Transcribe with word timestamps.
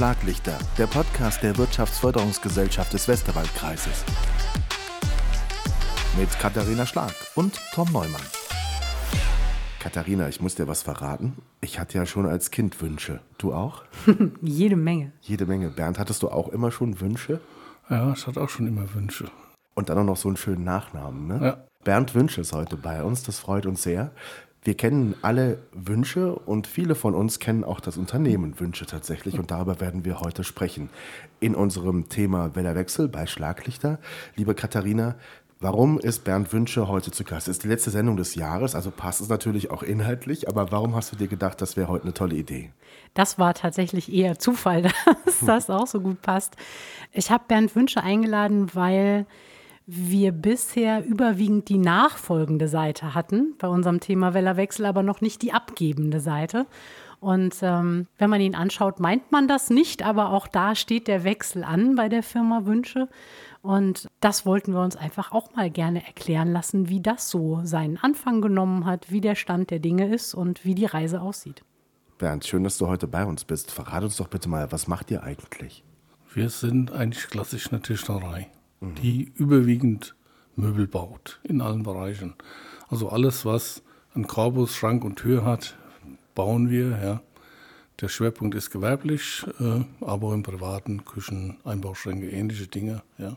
Schlaglichter, 0.00 0.56
der 0.78 0.86
Podcast 0.86 1.42
der 1.42 1.58
Wirtschaftsförderungsgesellschaft 1.58 2.90
des 2.94 3.06
Westerwaldkreises. 3.06 4.02
Mit 6.18 6.30
Katharina 6.38 6.86
Schlag 6.86 7.12
und 7.34 7.60
Tom 7.74 7.92
Neumann. 7.92 8.22
Katharina, 9.78 10.26
ich 10.30 10.40
muss 10.40 10.54
dir 10.54 10.66
was 10.66 10.80
verraten. 10.80 11.36
Ich 11.60 11.78
hatte 11.78 11.98
ja 11.98 12.06
schon 12.06 12.24
als 12.24 12.50
Kind 12.50 12.80
Wünsche. 12.80 13.20
Du 13.36 13.52
auch? 13.52 13.84
Jede 14.40 14.76
Menge. 14.76 15.12
Jede 15.20 15.44
Menge. 15.44 15.68
Bernd, 15.68 15.98
hattest 15.98 16.22
du 16.22 16.30
auch 16.30 16.48
immer 16.48 16.70
schon 16.70 16.98
Wünsche? 17.02 17.38
Ja, 17.90 18.14
ich 18.14 18.26
hatte 18.26 18.40
auch 18.40 18.48
schon 18.48 18.66
immer 18.66 18.94
Wünsche. 18.94 19.30
Und 19.74 19.90
dann 19.90 19.98
auch 19.98 20.04
noch 20.04 20.16
so 20.16 20.28
einen 20.28 20.38
schönen 20.38 20.64
Nachnamen, 20.64 21.26
ne? 21.26 21.40
Ja. 21.42 21.64
Bernd 21.84 22.14
Wünsche 22.14 22.40
ist 22.40 22.54
heute 22.54 22.78
bei 22.78 23.02
uns, 23.02 23.22
das 23.22 23.38
freut 23.38 23.66
uns 23.66 23.82
sehr. 23.82 24.12
Wir 24.62 24.74
kennen 24.76 25.14
alle 25.22 25.62
Wünsche 25.72 26.34
und 26.34 26.66
viele 26.66 26.94
von 26.94 27.14
uns 27.14 27.38
kennen 27.38 27.64
auch 27.64 27.80
das 27.80 27.96
Unternehmen 27.96 28.60
Wünsche 28.60 28.84
tatsächlich 28.84 29.38
und 29.38 29.50
darüber 29.50 29.80
werden 29.80 30.04
wir 30.04 30.20
heute 30.20 30.44
sprechen. 30.44 30.90
In 31.40 31.54
unserem 31.54 32.10
Thema 32.10 32.54
Wellerwechsel 32.54 33.08
bei 33.08 33.26
Schlaglichter. 33.26 33.98
Liebe 34.36 34.54
Katharina, 34.54 35.14
warum 35.60 35.98
ist 35.98 36.24
Bernd 36.24 36.52
Wünsche 36.52 36.88
heute 36.88 37.10
zu 37.10 37.24
Gast? 37.24 37.48
Es 37.48 37.56
ist 37.56 37.64
die 37.64 37.68
letzte 37.68 37.88
Sendung 37.88 38.18
des 38.18 38.34
Jahres, 38.34 38.74
also 38.74 38.90
passt 38.90 39.22
es 39.22 39.30
natürlich 39.30 39.70
auch 39.70 39.82
inhaltlich, 39.82 40.46
aber 40.46 40.70
warum 40.70 40.94
hast 40.94 41.10
du 41.10 41.16
dir 41.16 41.28
gedacht, 41.28 41.62
das 41.62 41.78
wäre 41.78 41.88
heute 41.88 42.04
eine 42.04 42.12
tolle 42.12 42.36
Idee? 42.36 42.70
Das 43.14 43.38
war 43.38 43.54
tatsächlich 43.54 44.12
eher 44.12 44.38
Zufall, 44.38 44.82
dass 45.24 45.40
das 45.40 45.70
auch 45.70 45.86
so 45.86 46.02
gut 46.02 46.20
passt. 46.20 46.56
Ich 47.12 47.30
habe 47.30 47.44
Bernd 47.48 47.74
Wünsche 47.74 48.02
eingeladen, 48.02 48.74
weil 48.74 49.24
wir 49.86 50.32
bisher 50.32 51.04
überwiegend 51.04 51.68
die 51.68 51.78
nachfolgende 51.78 52.68
Seite 52.68 53.14
hatten 53.14 53.54
bei 53.58 53.68
unserem 53.68 54.00
Thema 54.00 54.34
Wellerwechsel, 54.34 54.86
aber 54.86 55.02
noch 55.02 55.20
nicht 55.20 55.42
die 55.42 55.52
abgebende 55.52 56.20
Seite. 56.20 56.66
Und 57.20 57.56
ähm, 57.60 58.06
wenn 58.16 58.30
man 58.30 58.40
ihn 58.40 58.54
anschaut, 58.54 58.98
meint 58.98 59.30
man 59.30 59.46
das 59.46 59.68
nicht, 59.68 60.02
aber 60.02 60.30
auch 60.30 60.46
da 60.48 60.74
steht 60.74 61.06
der 61.06 61.22
Wechsel 61.24 61.64
an 61.64 61.94
bei 61.94 62.08
der 62.08 62.22
Firma 62.22 62.64
Wünsche. 62.64 63.08
Und 63.62 64.08
das 64.20 64.46
wollten 64.46 64.72
wir 64.72 64.80
uns 64.80 64.96
einfach 64.96 65.32
auch 65.32 65.54
mal 65.54 65.70
gerne 65.70 66.06
erklären 66.06 66.50
lassen, 66.52 66.88
wie 66.88 67.00
das 67.00 67.28
so 67.28 67.60
seinen 67.64 67.98
Anfang 67.98 68.40
genommen 68.40 68.86
hat, 68.86 69.10
wie 69.10 69.20
der 69.20 69.34
Stand 69.34 69.70
der 69.70 69.80
Dinge 69.80 70.12
ist 70.12 70.34
und 70.34 70.64
wie 70.64 70.74
die 70.74 70.86
Reise 70.86 71.20
aussieht. 71.20 71.62
Bernd, 72.16 72.46
schön, 72.46 72.64
dass 72.64 72.78
du 72.78 72.86
heute 72.86 73.06
bei 73.06 73.24
uns 73.24 73.44
bist. 73.44 73.70
Verrat 73.70 74.02
uns 74.02 74.16
doch 74.16 74.28
bitte 74.28 74.48
mal, 74.48 74.72
was 74.72 74.88
macht 74.88 75.10
ihr 75.10 75.22
eigentlich? 75.22 75.84
Wir 76.32 76.48
sind 76.48 76.92
eigentlich 76.92 77.26
klassisch 77.28 77.70
eine 77.70 77.82
Tischlerei, 77.82 78.48
die 78.80 79.32
überwiegend 79.36 80.14
Möbel 80.56 80.86
baut 80.86 81.40
in 81.42 81.60
allen 81.60 81.82
Bereichen. 81.82 82.34
Also 82.88 83.08
alles, 83.08 83.44
was 83.44 83.82
einen 84.14 84.26
Korpus, 84.26 84.74
Schrank 84.74 85.04
und 85.04 85.16
Tür 85.16 85.44
hat, 85.44 85.76
bauen 86.34 86.70
wir. 86.70 86.98
Ja. 87.02 87.22
Der 88.00 88.08
Schwerpunkt 88.08 88.54
ist 88.54 88.70
gewerblich, 88.70 89.44
äh, 89.60 89.84
aber 90.00 90.32
im 90.32 90.42
privaten 90.42 91.04
Küchen, 91.04 91.58
Einbauschränke, 91.64 92.30
ähnliche 92.30 92.66
Dinge. 92.66 93.02
Ja. 93.18 93.36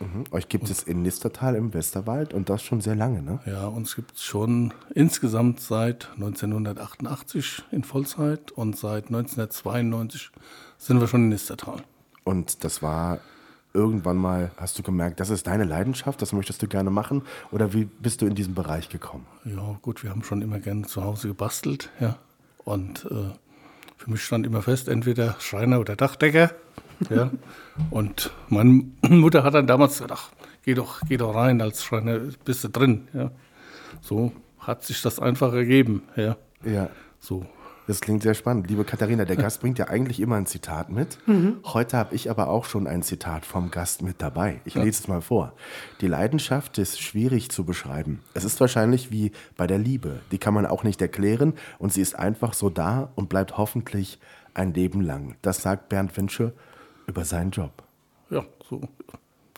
Mhm. 0.00 0.24
Euch 0.30 0.48
gibt 0.48 0.70
es 0.70 0.84
in 0.84 1.02
Nistertal 1.02 1.56
im 1.56 1.74
Westerwald 1.74 2.32
und 2.32 2.48
das 2.48 2.62
schon 2.62 2.80
sehr 2.80 2.94
lange, 2.94 3.20
ne? 3.20 3.40
Ja, 3.46 3.66
uns 3.66 3.96
gibt 3.96 4.14
es 4.14 4.22
schon 4.22 4.72
insgesamt 4.94 5.60
seit 5.60 6.10
1988 6.14 7.64
in 7.72 7.82
Vollzeit 7.82 8.52
und 8.52 8.76
seit 8.76 9.06
1992 9.06 10.30
sind 10.76 11.00
wir 11.00 11.08
schon 11.08 11.24
in 11.24 11.28
Nistertal. 11.30 11.82
Und 12.22 12.62
das 12.62 12.80
war 12.80 13.18
irgendwann 13.74 14.16
mal, 14.16 14.50
hast 14.56 14.78
du 14.78 14.82
gemerkt, 14.82 15.20
das 15.20 15.30
ist 15.30 15.46
deine 15.46 15.64
Leidenschaft, 15.64 16.20
das 16.22 16.32
möchtest 16.32 16.62
du 16.62 16.68
gerne 16.68 16.90
machen? 16.90 17.22
Oder 17.50 17.72
wie 17.72 17.84
bist 17.84 18.22
du 18.22 18.26
in 18.26 18.34
diesen 18.34 18.54
Bereich 18.54 18.88
gekommen? 18.88 19.26
Ja, 19.44 19.78
gut, 19.82 20.02
wir 20.02 20.10
haben 20.10 20.22
schon 20.22 20.42
immer 20.42 20.58
gerne 20.58 20.82
zu 20.82 21.04
Hause 21.04 21.28
gebastelt, 21.28 21.90
ja. 22.00 22.16
Und 22.64 23.06
äh, 23.06 23.32
für 23.96 24.10
mich 24.10 24.22
stand 24.22 24.46
immer 24.46 24.62
fest, 24.62 24.88
entweder 24.88 25.36
Schreiner 25.38 25.80
oder 25.80 25.96
Dachdecker, 25.96 26.50
ja. 27.10 27.30
Und 27.90 28.30
meine 28.48 28.84
Mutter 29.08 29.44
hat 29.44 29.54
dann 29.54 29.66
damals 29.66 30.02
ach, 30.10 30.30
geh 30.64 30.74
doch, 30.74 31.00
geh 31.08 31.16
doch 31.16 31.34
rein 31.34 31.60
als 31.60 31.84
Schreiner, 31.84 32.20
bist 32.44 32.64
du 32.64 32.68
drin, 32.68 33.08
ja. 33.12 33.30
So 34.00 34.32
hat 34.58 34.84
sich 34.84 35.02
das 35.02 35.18
einfach 35.18 35.52
ergeben, 35.52 36.02
ja. 36.16 36.36
Ja. 36.64 36.90
So. 37.20 37.46
Das 37.88 38.02
klingt 38.02 38.22
sehr 38.22 38.34
spannend. 38.34 38.68
Liebe 38.68 38.84
Katharina, 38.84 39.24
der 39.24 39.36
Gast 39.36 39.62
bringt 39.62 39.78
ja 39.78 39.88
eigentlich 39.88 40.20
immer 40.20 40.36
ein 40.36 40.44
Zitat 40.44 40.90
mit. 40.90 41.16
Heute 41.64 41.96
habe 41.96 42.14
ich 42.14 42.30
aber 42.30 42.50
auch 42.50 42.66
schon 42.66 42.86
ein 42.86 43.02
Zitat 43.02 43.46
vom 43.46 43.70
Gast 43.70 44.02
mit 44.02 44.20
dabei. 44.20 44.60
Ich 44.66 44.74
lese 44.74 45.00
es 45.00 45.08
mal 45.08 45.22
vor. 45.22 45.54
Die 46.02 46.06
Leidenschaft 46.06 46.76
ist 46.76 47.00
schwierig 47.00 47.50
zu 47.50 47.64
beschreiben. 47.64 48.20
Es 48.34 48.44
ist 48.44 48.60
wahrscheinlich 48.60 49.10
wie 49.10 49.32
bei 49.56 49.66
der 49.66 49.78
Liebe. 49.78 50.20
Die 50.32 50.36
kann 50.36 50.52
man 50.52 50.66
auch 50.66 50.84
nicht 50.84 51.00
erklären 51.00 51.54
und 51.78 51.90
sie 51.90 52.02
ist 52.02 52.14
einfach 52.14 52.52
so 52.52 52.68
da 52.68 53.10
und 53.14 53.30
bleibt 53.30 53.56
hoffentlich 53.56 54.18
ein 54.52 54.74
Leben 54.74 55.00
lang. 55.00 55.36
Das 55.40 55.62
sagt 55.62 55.88
Bernd 55.88 56.14
Wünsche 56.14 56.52
über 57.06 57.24
seinen 57.24 57.52
Job. 57.52 57.82
Ja, 58.28 58.44
so 58.68 58.82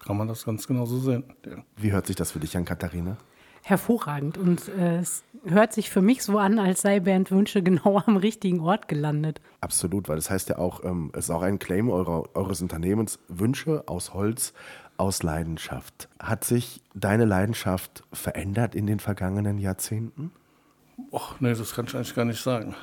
kann 0.04 0.16
man 0.16 0.28
das 0.28 0.44
ganz 0.44 0.68
genau 0.68 0.86
so 0.86 1.00
sehen. 1.00 1.24
Ja. 1.44 1.64
Wie 1.76 1.90
hört 1.90 2.06
sich 2.06 2.14
das 2.14 2.30
für 2.30 2.38
dich 2.38 2.56
an, 2.56 2.64
Katharina? 2.64 3.16
Hervorragend. 3.62 4.38
Und 4.38 4.68
äh, 4.68 4.98
es 4.98 5.24
hört 5.44 5.72
sich 5.72 5.90
für 5.90 6.02
mich 6.02 6.22
so 6.22 6.38
an, 6.38 6.58
als 6.58 6.82
sei 6.82 7.00
Bernd 7.00 7.30
Wünsche 7.30 7.62
genau 7.62 8.02
am 8.06 8.16
richtigen 8.16 8.60
Ort 8.60 8.88
gelandet. 8.88 9.40
Absolut, 9.60 10.08
weil 10.08 10.16
das 10.16 10.30
heißt 10.30 10.48
ja 10.48 10.58
auch, 10.58 10.84
ähm, 10.84 11.10
es 11.14 11.26
ist 11.26 11.30
auch 11.30 11.42
ein 11.42 11.58
Claim 11.58 11.90
eurer, 11.90 12.24
eures 12.34 12.62
Unternehmens, 12.62 13.18
Wünsche 13.28 13.84
aus 13.86 14.14
Holz, 14.14 14.52
aus 14.96 15.22
Leidenschaft. 15.22 16.08
Hat 16.18 16.44
sich 16.44 16.82
deine 16.94 17.24
Leidenschaft 17.24 18.04
verändert 18.12 18.74
in 18.74 18.86
den 18.86 19.00
vergangenen 19.00 19.58
Jahrzehnten? 19.58 20.30
Och, 21.10 21.40
nee, 21.40 21.54
das 21.54 21.74
kann 21.74 21.86
ich 21.86 21.94
eigentlich 21.94 22.14
gar 22.14 22.26
nicht 22.26 22.42
sagen. 22.42 22.74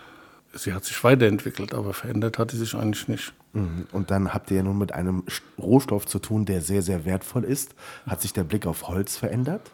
Sie 0.54 0.74
hat 0.74 0.86
sich 0.86 1.04
weiterentwickelt, 1.04 1.76
aber 1.76 1.94
verändert 1.94 2.40
hat 2.40 2.52
sie 2.52 2.58
sich 2.58 2.74
eigentlich 2.74 3.08
nicht. 3.08 3.34
Mhm. 3.54 3.86
Und 3.92 4.10
dann 4.10 4.34
habt 4.34 4.50
ihr 4.50 4.58
ja 4.58 4.64
nun 4.64 4.80
mit 4.80 4.94
einem 4.94 5.24
Rohstoff 5.60 6.08
zu 6.08 6.18
tun, 6.18 6.46
der 6.46 6.62
sehr, 6.62 6.82
sehr 6.82 7.06
wertvoll 7.06 7.44
ist. 7.44 7.76
Hat 8.08 8.22
sich 8.22 8.34
der 8.34 8.44
Blick 8.44 8.66
auf 8.66 8.88
Holz 8.88 9.18
verändert? 9.18 9.70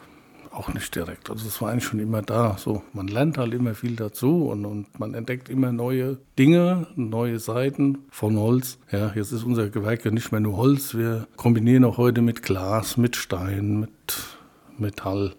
Auch 0.53 0.71
nicht 0.71 0.93
direkt. 0.93 1.31
Also 1.31 1.47
es 1.47 1.59
war 1.63 1.71
eigentlich 1.71 1.85
schon 1.85 1.99
immer 1.99 2.21
da. 2.21 2.57
So, 2.59 2.83
man 2.93 3.07
lernt 3.07 3.39
halt 3.39 3.55
immer 3.55 3.73
viel 3.73 3.95
dazu 3.95 4.45
und, 4.49 4.65
und 4.65 4.99
man 4.99 5.15
entdeckt 5.15 5.49
immer 5.49 5.71
neue 5.71 6.19
Dinge, 6.37 6.85
neue 6.95 7.39
Seiten 7.39 8.05
von 8.11 8.37
Holz. 8.37 8.77
Ja, 8.91 9.11
jetzt 9.15 9.31
ist 9.31 9.43
unser 9.43 9.69
Gewerk 9.69 10.05
ja 10.05 10.11
nicht 10.11 10.31
mehr 10.31 10.41
nur 10.41 10.55
Holz. 10.55 10.93
Wir 10.93 11.27
kombinieren 11.37 11.83
auch 11.85 11.97
heute 11.97 12.21
mit 12.21 12.43
Glas, 12.43 12.97
mit 12.97 13.15
Stein, 13.15 13.79
mit 13.79 14.37
Metall 14.77 15.33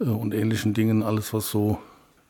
äh, 0.00 0.04
und 0.04 0.32
ähnlichen 0.32 0.72
Dingen. 0.72 1.02
Alles, 1.02 1.34
was 1.34 1.50
so 1.50 1.78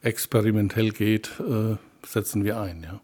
experimentell 0.03 0.91
geht, 0.91 1.31
äh, 1.39 1.77
setzen 2.05 2.43
wir 2.43 2.59
ein. 2.61 2.83
Ja. 2.83 3.01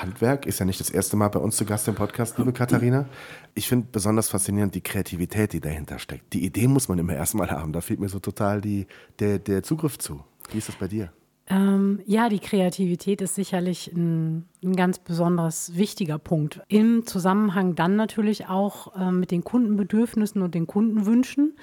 Handwerk 0.00 0.46
ist 0.46 0.58
ja 0.58 0.66
nicht 0.66 0.80
das 0.80 0.90
erste 0.90 1.16
Mal 1.16 1.28
bei 1.28 1.38
uns 1.38 1.56
zu 1.56 1.64
Gast 1.64 1.88
im 1.88 1.94
Podcast, 1.94 2.38
liebe 2.38 2.52
Katharina. 2.52 3.06
Ich 3.54 3.68
finde 3.68 3.86
besonders 3.90 4.28
faszinierend 4.28 4.74
die 4.74 4.80
Kreativität, 4.80 5.52
die 5.52 5.60
dahinter 5.60 5.98
steckt. 5.98 6.32
Die 6.32 6.44
Idee 6.44 6.68
muss 6.68 6.88
man 6.88 6.98
immer 6.98 7.14
erstmal 7.14 7.50
haben. 7.50 7.72
Da 7.72 7.80
fehlt 7.80 8.00
mir 8.00 8.08
so 8.08 8.18
total 8.18 8.60
die, 8.60 8.86
der, 9.18 9.38
der 9.38 9.62
Zugriff 9.62 9.98
zu. 9.98 10.22
Wie 10.50 10.58
ist 10.58 10.68
das 10.68 10.76
bei 10.76 10.88
dir? 10.88 11.12
Ähm, 11.48 12.00
ja, 12.06 12.28
die 12.28 12.40
Kreativität 12.40 13.20
ist 13.20 13.36
sicherlich 13.36 13.92
ein, 13.92 14.46
ein 14.64 14.74
ganz 14.74 14.98
besonders 14.98 15.76
wichtiger 15.76 16.18
Punkt. 16.18 16.60
Im 16.68 17.06
Zusammenhang 17.06 17.76
dann 17.76 17.94
natürlich 17.94 18.48
auch 18.48 18.92
ähm, 18.98 19.20
mit 19.20 19.30
den 19.30 19.44
Kundenbedürfnissen 19.44 20.42
und 20.42 20.54
den 20.54 20.66
Kundenwünschen 20.66 21.56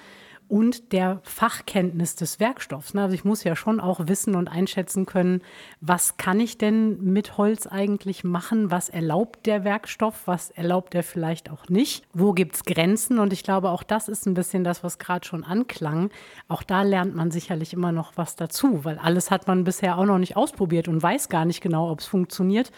und 0.53 0.91
der 0.91 1.19
Fachkenntnis 1.24 2.16
des 2.16 2.40
Werkstoffs. 2.40 2.94
ne? 2.94 3.02
Also 3.02 3.16
ich 3.16 3.25
muss 3.25 3.44
ja 3.44 3.56
schon 3.56 3.80
auch 3.80 4.02
wissen 4.06 4.36
und 4.36 4.47
einschätzen 4.47 5.08
können, 5.08 5.41
was 5.81 6.18
kann 6.18 6.40
ich 6.40 6.59
denn 6.59 7.03
mit 7.03 7.40
Holz 7.40 7.66
eigentlich 7.66 8.24
machen? 8.24 8.69
Was 8.69 8.88
erlaubt 8.88 9.47
der 9.47 9.64
Werkstoff? 9.64 10.28
Was 10.28 10.52
erlaubt 10.52 10.94
er 10.94 11.02
vielleicht 11.02 11.50
auch 11.50 11.69
nicht? 11.69 12.06
Wo 12.14 12.34
gibt 12.34 12.53
es 12.53 12.66
Grenzen? 12.66 13.18
Und 13.18 13.34
ich 13.34 13.41
glaube, 13.41 13.72
auch 13.72 13.81
das 13.81 14.08
ist 14.08 14.28
ein 14.28 14.36
bisschen 14.36 14.64
das, 14.64 14.84
was 14.84 15.00
gerade 15.00 15.25
schon 15.25 15.44
anklang. 15.44 16.12
Auch 16.47 16.62
da 16.62 16.84
lernt 16.84 17.16
man 17.16 17.31
sicherlich 17.31 17.74
immer 17.74 17.91
noch 17.91 18.12
was 18.16 18.35
dazu, 18.35 18.85
weil 18.85 19.00
alles 19.00 19.31
hat 19.31 19.47
man 19.47 19.64
bisher 19.64 19.97
auch 19.97 20.06
noch 20.06 20.20
nicht 20.20 20.38
ausprobiert 20.38 20.88
und 20.88 21.02
weiß 21.02 21.30
gar 21.30 21.46
nicht 21.46 21.62
genau, 21.62 21.90
ob 21.90 22.02
es 22.02 22.06
funktioniert. 22.06 22.72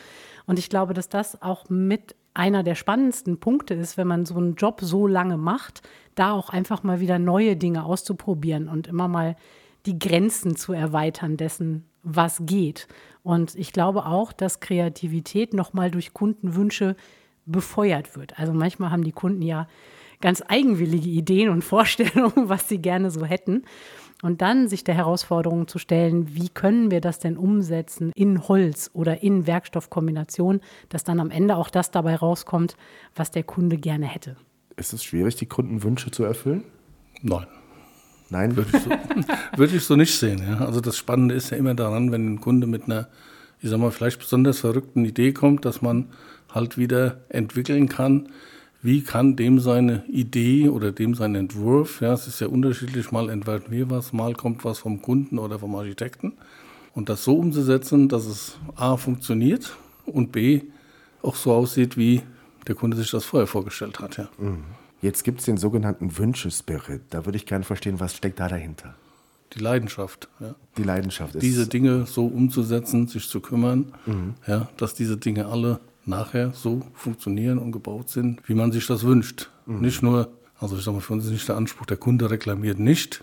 Und 0.46 0.60
ich 0.60 0.70
glaube, 0.70 0.94
dass 0.94 1.10
das 1.10 1.42
auch 1.42 1.70
mit 1.70 2.16
einer 2.36 2.62
der 2.62 2.76
spannendsten 2.76 3.40
Punkte 3.40 3.74
ist, 3.74 3.98
wenn 3.98 4.08
man 4.08 4.26
so 4.26 4.36
einen 4.36 4.56
Job 4.56 4.82
so 4.82 5.08
lange 5.08 5.38
macht, 5.38 5.82
da 6.14 6.34
auch 6.34 6.50
einfach 6.50 6.84
mal 6.84 7.00
wieder 7.00 7.18
neue 7.18 7.56
Dinge 7.56 7.84
auszuprobieren 7.86 8.68
und 8.70 8.88
immer 8.88 9.08
mal 9.08 9.36
die 9.86 9.98
Grenzen 9.98 10.56
zu 10.56 10.74
erweitern 10.74 11.38
dessen, 11.38 11.86
was 12.04 12.46
geht. 12.46 12.88
Und 13.24 13.56
ich 13.56 13.74
glaube 13.74 14.06
auch, 14.06 14.32
dass 14.34 14.60
Kreativität 14.60 15.54
nochmal 15.54 15.90
durch 15.90 16.14
Kundenwünsche 16.14 16.96
befeuert 17.46 18.16
wird. 18.16 18.38
Also 18.38 18.54
manchmal 18.54 18.92
haben 18.92 19.04
die 19.04 19.12
Kunden 19.12 19.42
ja 19.42 19.68
ganz 20.22 20.44
eigenwillige 20.48 21.10
Ideen 21.10 21.50
und 21.50 21.64
Vorstellungen, 21.64 22.34
was 22.50 22.70
sie 22.70 22.80
gerne 22.80 23.12
so 23.12 23.26
hätten. 23.26 23.64
Und 24.22 24.42
dann 24.42 24.70
sich 24.70 24.84
der 24.84 24.96
Herausforderung 24.96 25.68
zu 25.68 25.78
stellen, 25.78 26.36
wie 26.36 26.50
können 26.50 26.90
wir 26.90 27.02
das 27.02 27.20
denn 27.20 27.38
umsetzen 27.38 28.12
in 28.16 28.48
Holz 28.48 28.90
oder 28.94 29.22
in 29.22 29.46
Werkstoffkombination, 29.46 30.62
dass 30.90 31.04
dann 31.04 31.20
am 31.20 31.32
Ende 31.32 31.58
auch 31.58 31.70
das 31.70 31.92
dabei 31.92 32.16
rauskommt, 32.16 32.78
was 33.14 33.32
der 33.32 33.44
Kunde 33.44 33.78
gerne 33.78 34.08
hätte. 34.08 34.38
Ist 34.78 34.94
es 34.94 35.04
schwierig, 35.04 35.36
die 35.36 35.46
Kundenwünsche 35.46 36.12
zu 36.12 36.24
erfüllen? 36.24 36.64
Nein, 37.22 37.46
Nein? 38.30 38.56
würde 38.56 38.72
ich, 38.76 38.84
so, 38.84 38.90
würde 39.58 39.76
ich 39.76 39.84
so 39.84 39.96
nicht 39.96 40.18
sehen. 40.18 40.40
Ja. 40.40 40.66
Also 40.66 40.82
das 40.82 40.98
Spannende 40.98 41.36
ist 41.36 41.52
ja 41.52 41.58
immer 41.58 41.76
daran, 41.76 42.12
wenn 42.12 42.34
ein 42.34 42.42
Kunde 42.42 42.68
mit 42.68 42.86
einer, 42.86 43.08
ich 43.62 43.70
sag 43.70 43.80
mal, 43.80 43.92
vielleicht 43.92 44.20
besonders 44.20 44.60
verrückten 44.60 45.06
Idee 45.06 45.34
kommt, 45.34 45.66
dass 45.66 45.82
man 45.82 46.10
halt 46.54 46.78
wieder 46.78 47.22
entwickeln 47.30 47.90
kann. 47.90 48.30
Wie 48.86 49.02
kann 49.02 49.36
dem 49.36 49.60
seine 49.60 50.06
Idee 50.08 50.70
oder 50.70 50.92
dem 50.92 51.16
sein 51.16 51.34
Entwurf, 51.34 52.02
ja, 52.02 52.14
es 52.14 52.28
ist 52.28 52.40
ja 52.40 52.46
unterschiedlich, 52.46 53.12
mal 53.12 53.32
entwerfen 53.32 53.72
wir 53.72 53.90
was, 53.90 54.14
mal 54.14 54.36
kommt 54.36 54.64
was 54.64 54.78
vom 54.78 55.02
Kunden 55.02 55.40
oder 55.40 55.58
vom 55.58 55.74
Architekten. 55.74 56.34
Und 56.94 57.10
das 57.10 57.24
so 57.24 57.36
umzusetzen, 57.36 58.10
dass 58.10 58.28
es 58.28 58.60
A 58.76 58.96
funktioniert 58.96 59.76
und 60.06 60.32
B 60.32 60.62
auch 61.24 61.36
so 61.36 61.52
aussieht, 61.52 61.98
wie 61.98 62.22
der 62.68 62.76
Kunde 62.76 62.96
sich 62.96 63.10
das 63.10 63.26
vorher 63.26 63.48
vorgestellt 63.48 64.00
hat. 64.00 64.18
Ja. 64.18 64.30
Mhm. 64.38 64.60
Jetzt 65.02 65.24
gibt 65.24 65.40
es 65.40 65.46
den 65.46 65.58
sogenannten 65.58 66.16
Wünsche-Spirit. 66.20 67.02
Da 67.10 67.26
würde 67.26 67.38
ich 67.38 67.48
gerne 67.48 67.66
verstehen, 67.66 68.00
was 68.00 68.16
steckt 68.16 68.40
da 68.40 68.50
dahinter? 68.50 68.94
Die 69.54 69.60
Leidenschaft. 69.62 70.30
Ja. 70.40 70.54
Die 70.78 70.84
Leidenschaft 70.84 71.34
ist. 71.34 71.42
Diese 71.42 71.68
Dinge 71.68 72.06
so 72.06 72.28
umzusetzen, 72.28 73.08
sich 73.08 73.28
zu 73.28 73.40
kümmern, 73.40 73.94
mhm. 74.06 74.36
ja, 74.46 74.70
dass 74.78 74.94
diese 74.94 75.18
Dinge 75.18 75.48
alle 75.48 75.80
nachher 76.08 76.52
so 76.54 76.82
funktionieren 76.94 77.58
und 77.58 77.72
gebaut 77.72 78.10
sind, 78.10 78.48
wie 78.48 78.56
man 78.56 78.72
sich 78.72 78.88
das 78.88 79.04
wünscht. 79.04 79.50
Mhm. 79.66 79.82
Nicht 79.82 80.02
nur, 80.02 80.30
also 80.60 80.78
ich 80.78 80.84
sage 80.84 80.96
mal, 80.96 81.02
für 81.02 81.14
uns 81.14 81.26
ist 81.26 81.32
nicht 81.32 81.48
der 81.48 81.58
Anspruch, 81.58 81.86
der 81.86 81.98
Kunde 81.98 82.30
reklamiert 82.30 82.80
nicht, 82.80 83.22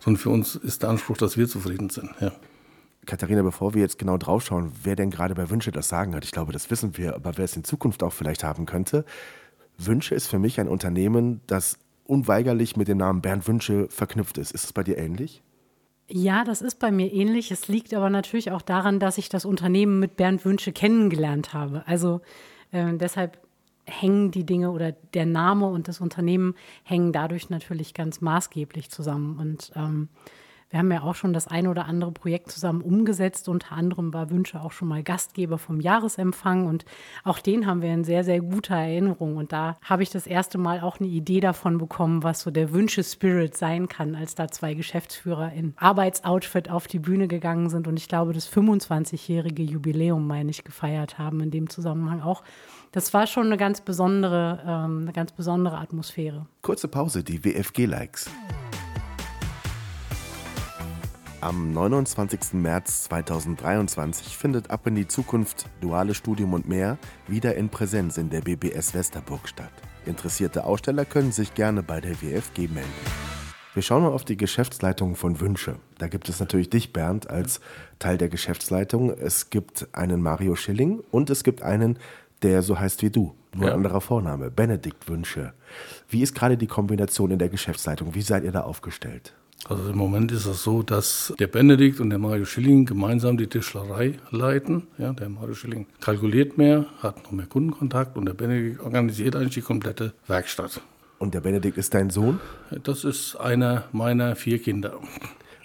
sondern 0.00 0.20
für 0.20 0.30
uns 0.30 0.56
ist 0.56 0.82
der 0.82 0.90
Anspruch, 0.90 1.16
dass 1.16 1.36
wir 1.36 1.48
zufrieden 1.48 1.90
sind. 1.90 2.10
Ja. 2.20 2.32
Katharina, 3.06 3.42
bevor 3.42 3.74
wir 3.74 3.82
jetzt 3.82 3.98
genau 3.98 4.16
draufschauen, 4.16 4.72
wer 4.82 4.96
denn 4.96 5.10
gerade 5.10 5.34
bei 5.34 5.50
Wünsche 5.50 5.72
das 5.72 5.88
Sagen 5.88 6.14
hat, 6.14 6.24
ich 6.24 6.32
glaube, 6.32 6.52
das 6.52 6.70
wissen 6.70 6.96
wir, 6.96 7.14
aber 7.14 7.36
wer 7.36 7.44
es 7.44 7.56
in 7.56 7.64
Zukunft 7.64 8.02
auch 8.02 8.12
vielleicht 8.12 8.44
haben 8.44 8.66
könnte, 8.66 9.04
Wünsche 9.76 10.14
ist 10.14 10.26
für 10.26 10.38
mich 10.38 10.60
ein 10.60 10.68
Unternehmen, 10.68 11.40
das 11.46 11.78
unweigerlich 12.04 12.76
mit 12.76 12.88
dem 12.88 12.98
Namen 12.98 13.20
Bernd 13.22 13.46
Wünsche 13.48 13.88
verknüpft 13.90 14.38
ist. 14.38 14.52
Ist 14.52 14.64
es 14.64 14.72
bei 14.72 14.82
dir 14.82 14.98
ähnlich? 14.98 15.42
Ja, 16.08 16.44
das 16.44 16.60
ist 16.60 16.78
bei 16.78 16.90
mir 16.90 17.12
ähnlich. 17.12 17.50
Es 17.50 17.68
liegt 17.68 17.94
aber 17.94 18.10
natürlich 18.10 18.50
auch 18.50 18.62
daran, 18.62 19.00
dass 19.00 19.16
ich 19.18 19.28
das 19.28 19.44
Unternehmen 19.44 20.00
mit 20.00 20.16
Bernd 20.16 20.44
Wünsche 20.44 20.72
kennengelernt 20.72 21.54
habe. 21.54 21.82
Also 21.86 22.20
äh, 22.72 22.92
deshalb 22.94 23.38
hängen 23.86 24.30
die 24.30 24.44
Dinge 24.44 24.70
oder 24.70 24.92
der 24.92 25.26
Name 25.26 25.66
und 25.66 25.88
das 25.88 26.00
Unternehmen 26.00 26.54
hängen 26.84 27.12
dadurch 27.12 27.50
natürlich 27.50 27.94
ganz 27.94 28.20
maßgeblich 28.20 28.90
zusammen. 28.90 29.38
Und 29.38 29.72
ähm, 29.76 30.08
wir 30.74 30.80
haben 30.80 30.90
ja 30.90 31.02
auch 31.02 31.14
schon 31.14 31.32
das 31.32 31.46
eine 31.46 31.70
oder 31.70 31.86
andere 31.86 32.10
Projekt 32.10 32.50
zusammen 32.50 32.82
umgesetzt. 32.82 33.48
Unter 33.48 33.76
anderem 33.76 34.12
war 34.12 34.28
Wünsche 34.30 34.60
auch 34.60 34.72
schon 34.72 34.88
mal 34.88 35.04
Gastgeber 35.04 35.56
vom 35.56 35.78
Jahresempfang 35.78 36.66
und 36.66 36.84
auch 37.22 37.38
den 37.38 37.64
haben 37.64 37.80
wir 37.80 37.94
in 37.94 38.02
sehr, 38.02 38.24
sehr 38.24 38.40
guter 38.40 38.74
Erinnerung. 38.74 39.36
Und 39.36 39.52
da 39.52 39.76
habe 39.82 40.02
ich 40.02 40.10
das 40.10 40.26
erste 40.26 40.58
Mal 40.58 40.80
auch 40.80 40.98
eine 40.98 41.08
Idee 41.08 41.38
davon 41.38 41.78
bekommen, 41.78 42.24
was 42.24 42.40
so 42.40 42.50
der 42.50 42.72
Wünsche-Spirit 42.72 43.56
sein 43.56 43.86
kann, 43.86 44.16
als 44.16 44.34
da 44.34 44.48
zwei 44.48 44.74
Geschäftsführer 44.74 45.52
in 45.52 45.74
Arbeitsoutfit 45.76 46.68
auf 46.68 46.88
die 46.88 46.98
Bühne 46.98 47.28
gegangen 47.28 47.70
sind 47.70 47.86
und 47.86 47.96
ich 47.96 48.08
glaube, 48.08 48.32
das 48.32 48.52
25-jährige 48.52 49.62
Jubiläum, 49.62 50.26
meine 50.26 50.50
ich, 50.50 50.64
gefeiert 50.64 51.18
haben 51.18 51.38
in 51.38 51.52
dem 51.52 51.70
Zusammenhang 51.70 52.20
auch. 52.20 52.42
Das 52.90 53.14
war 53.14 53.28
schon 53.28 53.46
eine 53.46 53.58
ganz 53.58 53.80
besondere, 53.80 54.58
ähm, 54.66 55.02
eine 55.02 55.12
ganz 55.12 55.30
besondere 55.30 55.78
Atmosphäre. 55.78 56.46
Kurze 56.62 56.88
Pause, 56.88 57.22
die 57.22 57.44
WFG-Likes. 57.44 58.28
Am 61.44 61.74
29. 61.74 62.54
März 62.54 63.02
2023 63.02 64.34
findet 64.34 64.70
Ab 64.70 64.86
in 64.86 64.94
die 64.94 65.06
Zukunft, 65.06 65.66
duales 65.82 66.16
Studium 66.16 66.54
und 66.54 66.66
mehr 66.66 66.96
wieder 67.28 67.54
in 67.54 67.68
Präsenz 67.68 68.16
in 68.16 68.30
der 68.30 68.40
BBS 68.40 68.94
Westerburg 68.94 69.46
statt. 69.46 69.70
Interessierte 70.06 70.64
Aussteller 70.64 71.04
können 71.04 71.32
sich 71.32 71.52
gerne 71.52 71.82
bei 71.82 72.00
der 72.00 72.22
WFG 72.22 72.68
melden. 72.68 72.88
Wir 73.74 73.82
schauen 73.82 74.04
mal 74.04 74.12
auf 74.12 74.24
die 74.24 74.38
Geschäftsleitung 74.38 75.16
von 75.16 75.38
Wünsche. 75.38 75.76
Da 75.98 76.08
gibt 76.08 76.30
es 76.30 76.40
natürlich 76.40 76.70
dich, 76.70 76.94
Bernd, 76.94 77.28
als 77.28 77.60
Teil 77.98 78.16
der 78.16 78.30
Geschäftsleitung. 78.30 79.10
Es 79.10 79.50
gibt 79.50 79.86
einen 79.92 80.22
Mario 80.22 80.56
Schilling 80.56 81.02
und 81.10 81.28
es 81.28 81.44
gibt 81.44 81.60
einen, 81.60 81.98
der 82.40 82.62
so 82.62 82.80
heißt 82.80 83.02
wie 83.02 83.10
du. 83.10 83.34
Nur 83.54 83.66
ja. 83.66 83.72
ein 83.72 83.80
anderer 83.80 84.00
Vorname, 84.00 84.50
Benedikt 84.50 85.10
Wünsche. 85.10 85.52
Wie 86.08 86.22
ist 86.22 86.34
gerade 86.34 86.56
die 86.56 86.68
Kombination 86.68 87.32
in 87.32 87.38
der 87.38 87.50
Geschäftsleitung? 87.50 88.14
Wie 88.14 88.22
seid 88.22 88.44
ihr 88.44 88.52
da 88.52 88.62
aufgestellt? 88.62 89.34
Also 89.66 89.90
im 89.90 89.96
Moment 89.96 90.30
ist 90.30 90.44
es 90.44 90.62
so, 90.62 90.82
dass 90.82 91.32
der 91.38 91.46
Benedikt 91.46 91.98
und 91.98 92.10
der 92.10 92.18
Mario 92.18 92.44
Schilling 92.44 92.84
gemeinsam 92.84 93.38
die 93.38 93.46
Tischlerei 93.46 94.18
leiten. 94.30 94.88
Ja, 94.98 95.14
der 95.14 95.30
Mario 95.30 95.54
Schilling 95.54 95.86
kalkuliert 96.00 96.58
mehr, 96.58 96.86
hat 97.00 97.24
noch 97.24 97.32
mehr 97.32 97.46
Kundenkontakt 97.46 98.18
und 98.18 98.26
der 98.26 98.34
Benedikt 98.34 98.80
organisiert 98.80 99.36
eigentlich 99.36 99.54
die 99.54 99.62
komplette 99.62 100.12
Werkstatt. 100.26 100.82
Und 101.18 101.32
der 101.32 101.40
Benedikt 101.40 101.78
ist 101.78 101.94
dein 101.94 102.10
Sohn? 102.10 102.40
Das 102.82 103.04
ist 103.04 103.36
einer 103.36 103.84
meiner 103.92 104.36
vier 104.36 104.58
Kinder. 104.58 104.94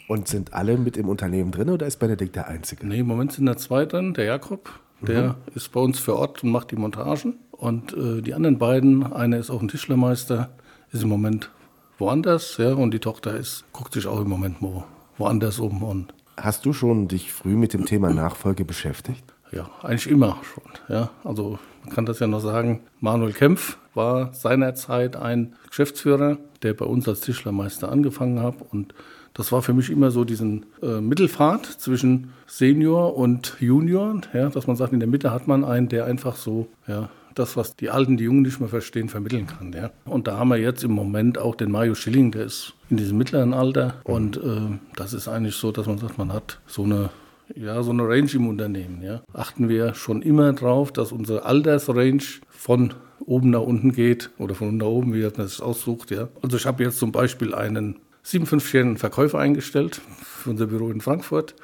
Und 0.07 0.29
sind 0.29 0.53
alle 0.53 0.77
mit 0.77 0.95
im 0.95 1.09
Unternehmen 1.09 1.51
drin 1.51 1.69
oder 1.69 1.85
ist 1.85 1.97
Benedikt 1.97 2.35
der 2.37 2.47
Einzige? 2.47 2.87
Nee, 2.87 2.99
im 2.99 3.07
Moment 3.07 3.33
sind 3.33 3.45
da 3.45 3.57
zwei 3.57 3.85
drin. 3.85 4.13
Der 4.13 4.25
Jakob, 4.25 4.69
der 5.01 5.23
mhm. 5.23 5.35
ist 5.55 5.71
bei 5.73 5.81
uns 5.81 5.99
vor 5.99 6.15
Ort 6.15 6.43
und 6.43 6.51
macht 6.51 6.71
die 6.71 6.77
Montagen. 6.77 7.35
Und 7.51 7.93
äh, 7.93 8.21
die 8.21 8.33
anderen 8.33 8.57
beiden, 8.57 9.11
einer 9.11 9.37
ist 9.37 9.49
auch 9.49 9.61
ein 9.61 9.67
Tischlermeister, 9.67 10.49
ist 10.93 11.03
im 11.03 11.09
Moment 11.09 11.51
woanders, 11.99 12.57
ja, 12.57 12.73
und 12.73 12.91
die 12.91 12.99
Tochter 12.99 13.35
ist, 13.35 13.65
guckt 13.73 13.93
sich 13.93 14.07
auch 14.07 14.21
im 14.21 14.29
Moment 14.29 14.57
wo, 14.61 14.83
woanders 15.17 15.59
um. 15.59 15.83
Und 15.83 16.13
Hast 16.37 16.65
du 16.65 16.73
schon 16.73 17.07
dich 17.07 17.31
früh 17.31 17.55
mit 17.55 17.73
dem 17.73 17.85
Thema 17.85 18.11
Nachfolge 18.11 18.65
beschäftigt? 18.65 19.23
Ja, 19.51 19.69
eigentlich 19.81 20.07
immer 20.07 20.37
schon. 20.43 20.71
Ja, 20.87 21.09
also 21.23 21.59
man 21.83 21.93
kann 21.93 22.05
das 22.05 22.19
ja 22.19 22.27
noch 22.27 22.39
sagen. 22.39 22.81
Manuel 22.99 23.33
Kempf 23.33 23.77
war 23.93 24.33
seinerzeit 24.33 25.15
ein 25.15 25.55
Geschäftsführer, 25.67 26.37
der 26.61 26.73
bei 26.73 26.85
uns 26.85 27.07
als 27.07 27.21
Tischlermeister 27.21 27.91
angefangen 27.91 28.41
hat 28.41 28.55
und 28.71 28.93
das 29.33 29.51
war 29.51 29.61
für 29.61 29.73
mich 29.73 29.89
immer 29.89 30.11
so 30.11 30.25
diesen 30.25 30.65
äh, 30.81 30.99
Mittelfahrt 30.99 31.65
zwischen 31.65 32.33
Senior 32.47 33.15
und 33.15 33.55
Junior, 33.59 34.19
ja, 34.33 34.49
dass 34.49 34.67
man 34.67 34.75
sagt, 34.75 34.91
in 34.91 34.99
der 34.99 35.07
Mitte 35.07 35.31
hat 35.31 35.47
man 35.47 35.63
einen, 35.63 35.87
der 35.87 36.05
einfach 36.05 36.35
so 36.35 36.67
ja, 36.87 37.09
das, 37.35 37.57
was 37.57 37.75
die 37.75 37.89
Alten, 37.89 38.17
die 38.17 38.25
Jungen 38.25 38.41
nicht 38.41 38.59
mehr 38.59 38.69
verstehen, 38.69 39.09
vermitteln 39.09 39.47
kann. 39.47 39.73
Ja. 39.73 39.91
Und 40.05 40.27
da 40.27 40.37
haben 40.37 40.49
wir 40.49 40.57
jetzt 40.57 40.83
im 40.83 40.91
Moment 40.91 41.37
auch 41.37 41.55
den 41.55 41.71
Mario 41.71 41.95
Schilling, 41.95 42.31
der 42.31 42.45
ist 42.45 42.73
in 42.89 42.97
diesem 42.97 43.17
mittleren 43.17 43.53
Alter. 43.53 43.95
Und 44.03 44.37
äh, 44.37 44.77
das 44.95 45.13
ist 45.13 45.27
eigentlich 45.27 45.55
so, 45.55 45.71
dass 45.71 45.87
man 45.87 45.97
sagt, 45.97 46.17
man 46.17 46.33
hat 46.33 46.59
so 46.67 46.83
eine 46.83 47.09
ja, 47.55 47.81
so 47.81 47.91
eine 47.91 48.07
Range 48.07 48.29
im 48.33 48.47
Unternehmen. 48.47 49.01
Ja. 49.01 49.21
Achten 49.33 49.69
wir 49.69 49.95
schon 49.95 50.21
immer 50.21 50.53
darauf, 50.53 50.91
dass 50.91 51.11
unsere 51.11 51.45
Altersrange 51.45 52.21
von 52.49 52.93
oben 53.25 53.49
nach 53.49 53.61
unten 53.61 53.91
geht 53.91 54.29
oder 54.37 54.55
von 54.55 54.69
unten 54.69 54.79
nach 54.79 54.87
oben, 54.87 55.13
wie 55.13 55.21
man 55.21 55.45
es 55.45 55.61
aussucht. 55.61 56.11
Ja. 56.11 56.29
Also 56.41 56.57
ich 56.57 56.65
habe 56.65 56.83
jetzt 56.83 56.99
zum 56.99 57.11
Beispiel 57.11 57.53
einen 57.53 57.95
57-jährigen 58.25 58.97
Verkäufer 58.97 59.39
eingestellt 59.39 60.01
für 60.21 60.51
unser 60.51 60.67
Büro 60.67 60.89
in 60.91 61.01
Frankfurt. 61.01 61.55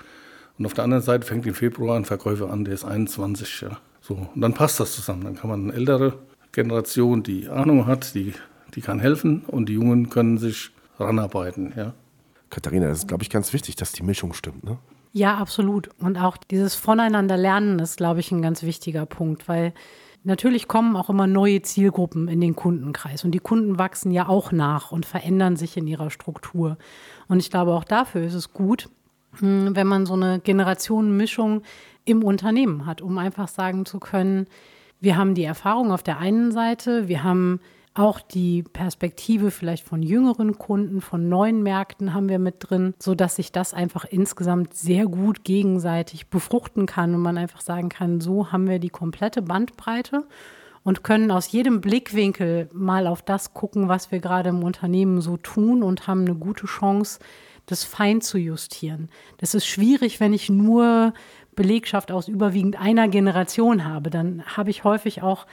Und 0.57 0.65
auf 0.65 0.73
der 0.73 0.85
anderen 0.85 1.03
Seite 1.03 1.27
fängt 1.27 1.45
im 1.45 1.53
Februar 1.53 1.97
ein 1.97 2.05
Verkäufer 2.05 2.49
an, 2.49 2.65
der 2.65 2.73
ist 2.73 2.85
21. 2.85 3.61
Ja. 3.61 3.77
So, 4.07 4.27
und 4.35 4.41
dann 4.41 4.53
passt 4.53 4.79
das 4.79 4.93
zusammen. 4.93 5.23
Dann 5.23 5.35
kann 5.35 5.49
man 5.49 5.63
eine 5.63 5.73
ältere 5.73 6.13
Generation, 6.51 7.23
die 7.23 7.49
Ahnung 7.49 7.87
hat, 7.87 8.13
die, 8.13 8.33
die 8.75 8.81
kann 8.81 8.99
helfen 8.99 9.41
und 9.47 9.67
die 9.67 9.73
Jungen 9.73 10.11
können 10.11 10.37
sich 10.37 10.69
ranarbeiten. 10.99 11.73
Ja. 11.75 11.93
Katharina, 12.51 12.87
das 12.87 12.99
ist, 12.99 13.07
glaube 13.07 13.23
ich, 13.23 13.31
ganz 13.31 13.51
wichtig, 13.51 13.77
dass 13.77 13.93
die 13.93 14.03
Mischung 14.03 14.33
stimmt. 14.33 14.63
Ne? 14.63 14.77
Ja, 15.11 15.37
absolut. 15.37 15.89
Und 15.97 16.17
auch 16.17 16.37
dieses 16.37 16.75
Voneinander 16.75 17.35
lernen 17.35 17.79
ist, 17.79 17.97
glaube 17.97 18.19
ich, 18.19 18.31
ein 18.31 18.43
ganz 18.43 18.61
wichtiger 18.61 19.07
Punkt, 19.07 19.47
weil 19.47 19.73
natürlich 20.23 20.67
kommen 20.67 20.95
auch 20.95 21.09
immer 21.09 21.25
neue 21.25 21.63
Zielgruppen 21.63 22.27
in 22.27 22.41
den 22.41 22.55
Kundenkreis 22.55 23.23
und 23.23 23.31
die 23.31 23.39
Kunden 23.39 23.79
wachsen 23.79 24.11
ja 24.11 24.27
auch 24.27 24.51
nach 24.51 24.91
und 24.91 25.07
verändern 25.07 25.55
sich 25.55 25.77
in 25.77 25.87
ihrer 25.87 26.11
Struktur. 26.11 26.77
Und 27.27 27.39
ich 27.39 27.49
glaube, 27.49 27.73
auch 27.73 27.83
dafür 27.83 28.21
ist 28.21 28.35
es 28.35 28.53
gut, 28.53 28.87
hm, 29.39 29.75
wenn 29.75 29.87
man 29.87 30.05
so 30.05 30.13
eine 30.13 30.39
Generationenmischung 30.39 31.63
im 32.05 32.23
Unternehmen 32.23 32.85
hat, 32.85 33.01
um 33.01 33.17
einfach 33.17 33.47
sagen 33.47 33.85
zu 33.85 33.99
können, 33.99 34.47
wir 35.01 35.17
haben 35.17 35.35
die 35.35 35.43
Erfahrung 35.43 35.91
auf 35.91 36.03
der 36.03 36.19
einen 36.19 36.51
Seite, 36.51 37.07
wir 37.07 37.23
haben 37.23 37.59
auch 37.95 38.19
die 38.19 38.63
Perspektive 38.63 39.51
vielleicht 39.51 39.87
von 39.87 40.03
jüngeren 40.03 40.57
Kunden, 40.57 40.99
von 40.99 41.29
neuen 41.29 41.63
Märkten 41.63 42.13
haben 42.13 42.27
wir 42.27 42.39
mit 42.39 42.55
drin, 42.59 42.93
sodass 42.99 43.37
sich 43.37 43.51
das 43.51 43.73
einfach 43.73 44.03
insgesamt 44.03 44.73
sehr 44.73 45.05
gut 45.05 45.43
gegenseitig 45.43 46.27
befruchten 46.27 46.85
kann 46.85 47.15
und 47.15 47.21
man 47.21 47.37
einfach 47.37 47.61
sagen 47.61 47.89
kann, 47.89 48.19
so 48.19 48.51
haben 48.51 48.67
wir 48.67 48.79
die 48.79 48.89
komplette 48.89 49.41
Bandbreite 49.41 50.25
und 50.83 51.03
können 51.03 51.31
aus 51.31 51.51
jedem 51.51 51.79
Blickwinkel 51.79 52.69
mal 52.73 53.07
auf 53.07 53.21
das 53.21 53.53
gucken, 53.53 53.87
was 53.87 54.11
wir 54.11 54.19
gerade 54.19 54.49
im 54.49 54.63
Unternehmen 54.63 55.21
so 55.21 55.37
tun 55.37 55.81
und 55.81 56.05
haben 56.05 56.21
eine 56.21 56.35
gute 56.35 56.65
Chance, 56.65 57.19
das 57.65 57.83
fein 57.83 58.21
zu 58.21 58.37
justieren. 58.37 59.09
Das 59.37 59.55
ist 59.55 59.65
schwierig, 59.65 60.19
wenn 60.19 60.33
ich 60.33 60.49
nur 60.49 61.13
Belegschaft 61.55 62.11
aus 62.11 62.27
überwiegend 62.27 62.79
einer 62.79 63.07
Generation 63.07 63.85
habe, 63.85 64.09
dann 64.09 64.43
habe 64.45 64.69
ich 64.69 64.83
häufig 64.83 65.21
auch 65.21 65.45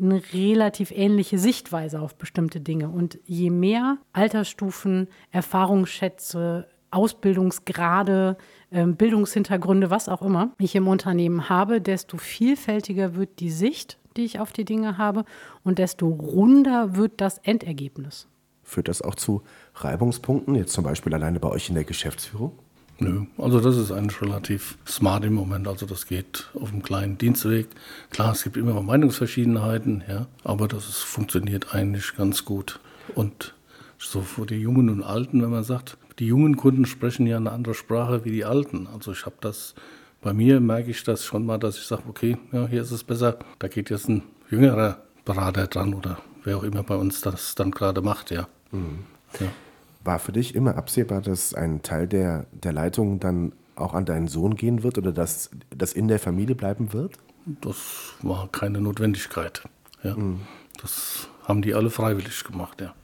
eine 0.00 0.22
relativ 0.32 0.90
ähnliche 0.90 1.38
Sichtweise 1.38 2.00
auf 2.00 2.16
bestimmte 2.16 2.60
Dinge. 2.60 2.88
Und 2.88 3.18
je 3.24 3.50
mehr 3.50 3.98
Altersstufen, 4.12 5.08
Erfahrungsschätze, 5.30 6.68
Ausbildungsgrade, 6.90 8.36
ähm, 8.70 8.96
Bildungshintergründe, 8.96 9.90
was 9.90 10.08
auch 10.08 10.22
immer 10.22 10.52
ich 10.58 10.74
im 10.74 10.88
Unternehmen 10.88 11.48
habe, 11.48 11.80
desto 11.80 12.16
vielfältiger 12.16 13.14
wird 13.14 13.40
die 13.40 13.50
Sicht, 13.50 13.98
die 14.16 14.24
ich 14.24 14.40
auf 14.40 14.52
die 14.52 14.64
Dinge 14.64 14.98
habe 14.98 15.24
und 15.64 15.78
desto 15.78 16.08
runder 16.08 16.96
wird 16.96 17.20
das 17.20 17.38
Endergebnis. 17.38 18.28
Führt 18.62 18.88
das 18.88 19.02
auch 19.02 19.14
zu 19.14 19.42
Reibungspunkten, 19.74 20.54
jetzt 20.54 20.72
zum 20.72 20.84
Beispiel 20.84 21.14
alleine 21.14 21.40
bei 21.40 21.48
euch 21.48 21.68
in 21.68 21.74
der 21.74 21.84
Geschäftsführung? 21.84 22.52
Nö, 23.00 23.26
also 23.36 23.60
das 23.60 23.76
ist 23.76 23.92
eigentlich 23.92 24.20
relativ 24.20 24.76
smart 24.86 25.24
im 25.24 25.34
Moment. 25.34 25.68
Also 25.68 25.86
das 25.86 26.06
geht 26.06 26.50
auf 26.54 26.72
einem 26.72 26.82
kleinen 26.82 27.16
Dienstweg. 27.16 27.68
Klar, 28.10 28.32
es 28.32 28.42
gibt 28.42 28.56
immer 28.56 28.80
Meinungsverschiedenheiten, 28.82 30.02
ja, 30.08 30.26
aber 30.42 30.66
das 30.66 30.88
ist, 30.88 31.02
funktioniert 31.02 31.74
eigentlich 31.74 32.16
ganz 32.16 32.44
gut. 32.44 32.80
Und 33.14 33.54
so 33.98 34.22
für 34.22 34.46
die 34.46 34.56
Jungen 34.56 34.90
und 34.90 35.02
Alten, 35.02 35.42
wenn 35.42 35.50
man 35.50 35.62
sagt, 35.64 35.96
die 36.18 36.26
jungen 36.26 36.56
Kunden 36.56 36.86
sprechen 36.86 37.26
ja 37.26 37.36
eine 37.36 37.52
andere 37.52 37.74
Sprache 37.74 38.24
wie 38.24 38.32
die 38.32 38.44
Alten. 38.44 38.88
Also 38.92 39.12
ich 39.12 39.26
habe 39.26 39.36
das, 39.40 39.74
bei 40.20 40.32
mir 40.32 40.60
merke 40.60 40.90
ich 40.90 41.04
das 41.04 41.24
schon 41.24 41.46
mal, 41.46 41.58
dass 41.58 41.78
ich 41.78 41.84
sage, 41.84 42.02
okay, 42.08 42.36
ja, 42.50 42.66
hier 42.66 42.82
ist 42.82 42.90
es 42.90 43.04
besser, 43.04 43.38
da 43.60 43.68
geht 43.68 43.90
jetzt 43.90 44.08
ein 44.08 44.22
jüngerer 44.50 45.02
Berater 45.24 45.68
dran 45.68 45.94
oder 45.94 46.18
wer 46.42 46.58
auch 46.58 46.64
immer 46.64 46.82
bei 46.82 46.96
uns 46.96 47.20
das 47.20 47.54
dann 47.54 47.70
gerade 47.70 48.02
macht, 48.02 48.32
ja. 48.32 48.48
Mhm. 48.72 49.04
ja. 49.38 49.46
War 50.08 50.18
für 50.18 50.32
dich 50.32 50.54
immer 50.54 50.76
absehbar, 50.76 51.20
dass 51.20 51.52
ein 51.52 51.82
Teil 51.82 52.08
der, 52.08 52.46
der 52.52 52.72
Leitung 52.72 53.20
dann 53.20 53.52
auch 53.76 53.92
an 53.92 54.06
deinen 54.06 54.26
Sohn 54.26 54.54
gehen 54.54 54.82
wird 54.82 54.96
oder 54.96 55.12
dass 55.12 55.50
das 55.68 55.92
in 55.92 56.08
der 56.08 56.18
Familie 56.18 56.54
bleiben 56.54 56.94
wird? 56.94 57.18
Das 57.60 58.14
war 58.22 58.48
keine 58.48 58.80
Notwendigkeit. 58.80 59.64
Ja. 60.02 60.16
Mhm. 60.16 60.40
Das 60.80 61.28
haben 61.44 61.60
die 61.60 61.74
alle 61.74 61.90
freiwillig 61.90 62.42
gemacht, 62.44 62.80
ja. 62.80 62.94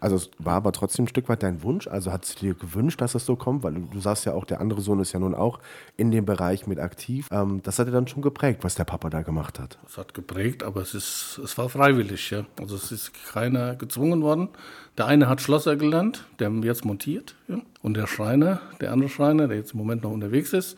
Also 0.00 0.16
es 0.16 0.30
war 0.38 0.54
aber 0.54 0.72
trotzdem 0.72 1.04
ein 1.04 1.08
Stück 1.08 1.28
weit 1.28 1.42
dein 1.42 1.62
Wunsch. 1.62 1.86
Also 1.86 2.12
hat 2.12 2.24
es 2.24 2.34
dir 2.34 2.54
gewünscht, 2.54 3.00
dass 3.00 3.14
es 3.14 3.26
so 3.26 3.36
kommt, 3.36 3.62
weil 3.62 3.74
du 3.74 4.00
sagst 4.00 4.24
ja 4.24 4.32
auch, 4.32 4.44
der 4.44 4.60
andere 4.60 4.80
Sohn 4.80 5.00
ist 5.00 5.12
ja 5.12 5.20
nun 5.20 5.34
auch 5.34 5.60
in 5.96 6.10
dem 6.10 6.24
Bereich 6.24 6.66
mit 6.66 6.78
aktiv. 6.78 7.28
Ähm, 7.30 7.60
das 7.62 7.78
hat 7.78 7.88
dir 7.88 7.92
dann 7.92 8.08
schon 8.08 8.22
geprägt, 8.22 8.64
was 8.64 8.74
der 8.74 8.84
Papa 8.84 9.10
da 9.10 9.22
gemacht 9.22 9.58
hat. 9.58 9.78
Es 9.86 9.98
hat 9.98 10.14
geprägt, 10.14 10.62
aber 10.62 10.80
es 10.80 10.94
ist, 10.94 11.40
es 11.44 11.56
war 11.58 11.68
freiwillig, 11.68 12.30
ja. 12.30 12.44
Also 12.58 12.76
es 12.76 12.92
ist 12.92 13.12
keiner 13.32 13.76
gezwungen 13.76 14.22
worden. 14.22 14.48
Der 14.98 15.06
eine 15.06 15.28
hat 15.28 15.40
Schlosser 15.40 15.76
gelernt, 15.76 16.26
der 16.38 16.50
jetzt 16.62 16.84
montiert, 16.84 17.34
ja. 17.48 17.58
Und 17.82 17.96
der 17.96 18.06
Schreiner, 18.06 18.60
der 18.80 18.92
andere 18.92 19.08
Schreiner, 19.08 19.48
der 19.48 19.56
jetzt 19.56 19.72
im 19.72 19.78
Moment 19.78 20.02
noch 20.02 20.10
unterwegs 20.10 20.52
ist, 20.52 20.76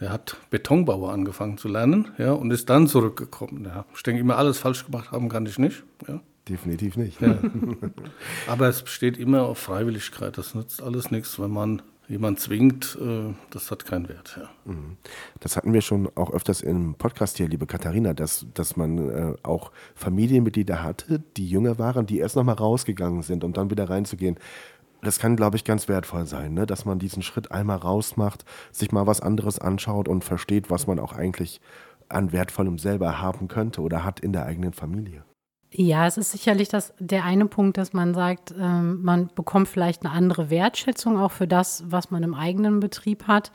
der 0.00 0.10
hat 0.10 0.36
Betonbauer 0.50 1.12
angefangen 1.12 1.56
zu 1.56 1.68
lernen, 1.68 2.08
ja, 2.18 2.32
und 2.32 2.50
ist 2.50 2.68
dann 2.68 2.88
zurückgekommen. 2.88 3.64
Ja. 3.64 3.84
Ich 3.94 4.02
denke, 4.02 4.20
immer 4.20 4.36
alles 4.36 4.58
falsch 4.58 4.84
gemacht 4.86 5.12
haben 5.12 5.28
kann 5.28 5.46
ich 5.46 5.58
nicht, 5.58 5.84
ja. 6.08 6.20
Definitiv 6.48 6.96
nicht. 6.96 7.20
Ja. 7.20 7.38
Aber 8.46 8.68
es 8.68 8.82
besteht 8.82 9.16
immer 9.16 9.42
auf 9.44 9.58
Freiwilligkeit. 9.58 10.36
Das 10.36 10.54
nützt 10.54 10.82
alles 10.82 11.10
nichts, 11.10 11.38
wenn 11.38 11.50
man 11.50 11.82
jemand 12.08 12.38
zwingt. 12.38 12.98
Äh, 13.00 13.34
das 13.50 13.70
hat 13.70 13.86
keinen 13.86 14.08
Wert. 14.08 14.38
Ja. 14.38 14.50
Mhm. 14.70 14.96
Das 15.40 15.56
hatten 15.56 15.72
wir 15.72 15.80
schon 15.80 16.10
auch 16.14 16.30
öfters 16.32 16.60
im 16.60 16.94
Podcast 16.94 17.38
hier, 17.38 17.48
liebe 17.48 17.66
Katharina, 17.66 18.12
dass, 18.12 18.46
dass 18.52 18.76
man 18.76 18.98
äh, 18.98 19.34
auch 19.42 19.72
Familienmitglieder 19.94 20.82
hatte, 20.82 21.22
die 21.36 21.48
jünger 21.48 21.78
waren, 21.78 22.06
die 22.06 22.18
erst 22.18 22.36
nochmal 22.36 22.56
rausgegangen 22.56 23.22
sind, 23.22 23.42
um 23.42 23.52
dann 23.52 23.70
wieder 23.70 23.88
reinzugehen. 23.88 24.36
Das 25.02 25.18
kann, 25.18 25.36
glaube 25.36 25.56
ich, 25.56 25.64
ganz 25.64 25.88
wertvoll 25.88 26.26
sein, 26.26 26.54
ne? 26.54 26.66
dass 26.66 26.86
man 26.86 26.98
diesen 26.98 27.22
Schritt 27.22 27.52
einmal 27.52 27.76
rausmacht, 27.76 28.44
sich 28.72 28.90
mal 28.90 29.06
was 29.06 29.20
anderes 29.20 29.58
anschaut 29.58 30.08
und 30.08 30.24
versteht, 30.24 30.70
was 30.70 30.86
man 30.86 30.98
auch 30.98 31.12
eigentlich 31.12 31.60
an 32.08 32.32
Wertvollem 32.32 32.78
selber 32.78 33.20
haben 33.20 33.48
könnte 33.48 33.82
oder 33.82 34.04
hat 34.04 34.20
in 34.20 34.32
der 34.32 34.46
eigenen 34.46 34.72
Familie. 34.72 35.24
Ja, 35.76 36.06
es 36.06 36.16
ist 36.16 36.30
sicherlich 36.30 36.68
das, 36.68 36.94
der 37.00 37.24
eine 37.24 37.46
Punkt, 37.46 37.78
dass 37.78 37.92
man 37.92 38.14
sagt, 38.14 38.54
ähm, 38.56 39.02
man 39.02 39.28
bekommt 39.34 39.66
vielleicht 39.66 40.04
eine 40.04 40.14
andere 40.14 40.48
Wertschätzung 40.48 41.18
auch 41.18 41.32
für 41.32 41.48
das, 41.48 41.82
was 41.88 42.12
man 42.12 42.22
im 42.22 42.34
eigenen 42.34 42.78
Betrieb 42.78 43.26
hat. 43.26 43.50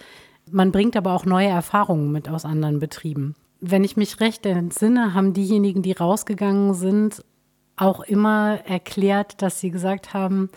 Man 0.52 0.74
bringt 0.74 0.98
aber 0.98 1.14
auch 1.14 1.24
neue 1.24 1.48
Erfahrungen 1.48 2.12
mit 2.12 2.28
aus 2.28 2.44
anderen 2.44 2.80
Betrieben. 2.80 3.36
Wenn 3.62 3.86
ich 3.86 3.96
mich 3.96 4.20
recht 4.20 4.46
entsinne, 4.46 5.14
haben 5.14 5.34
diejenigen, 5.34 5.82
die 5.82 5.94
rausgegangen 5.94 6.74
sind, 6.74 7.24
auch 7.78 8.02
immer 8.02 8.60
erklärt, 8.66 9.42
dass 9.42 9.62
sie 9.62 9.72
gesagt 9.72 10.14
haben, 10.14 10.50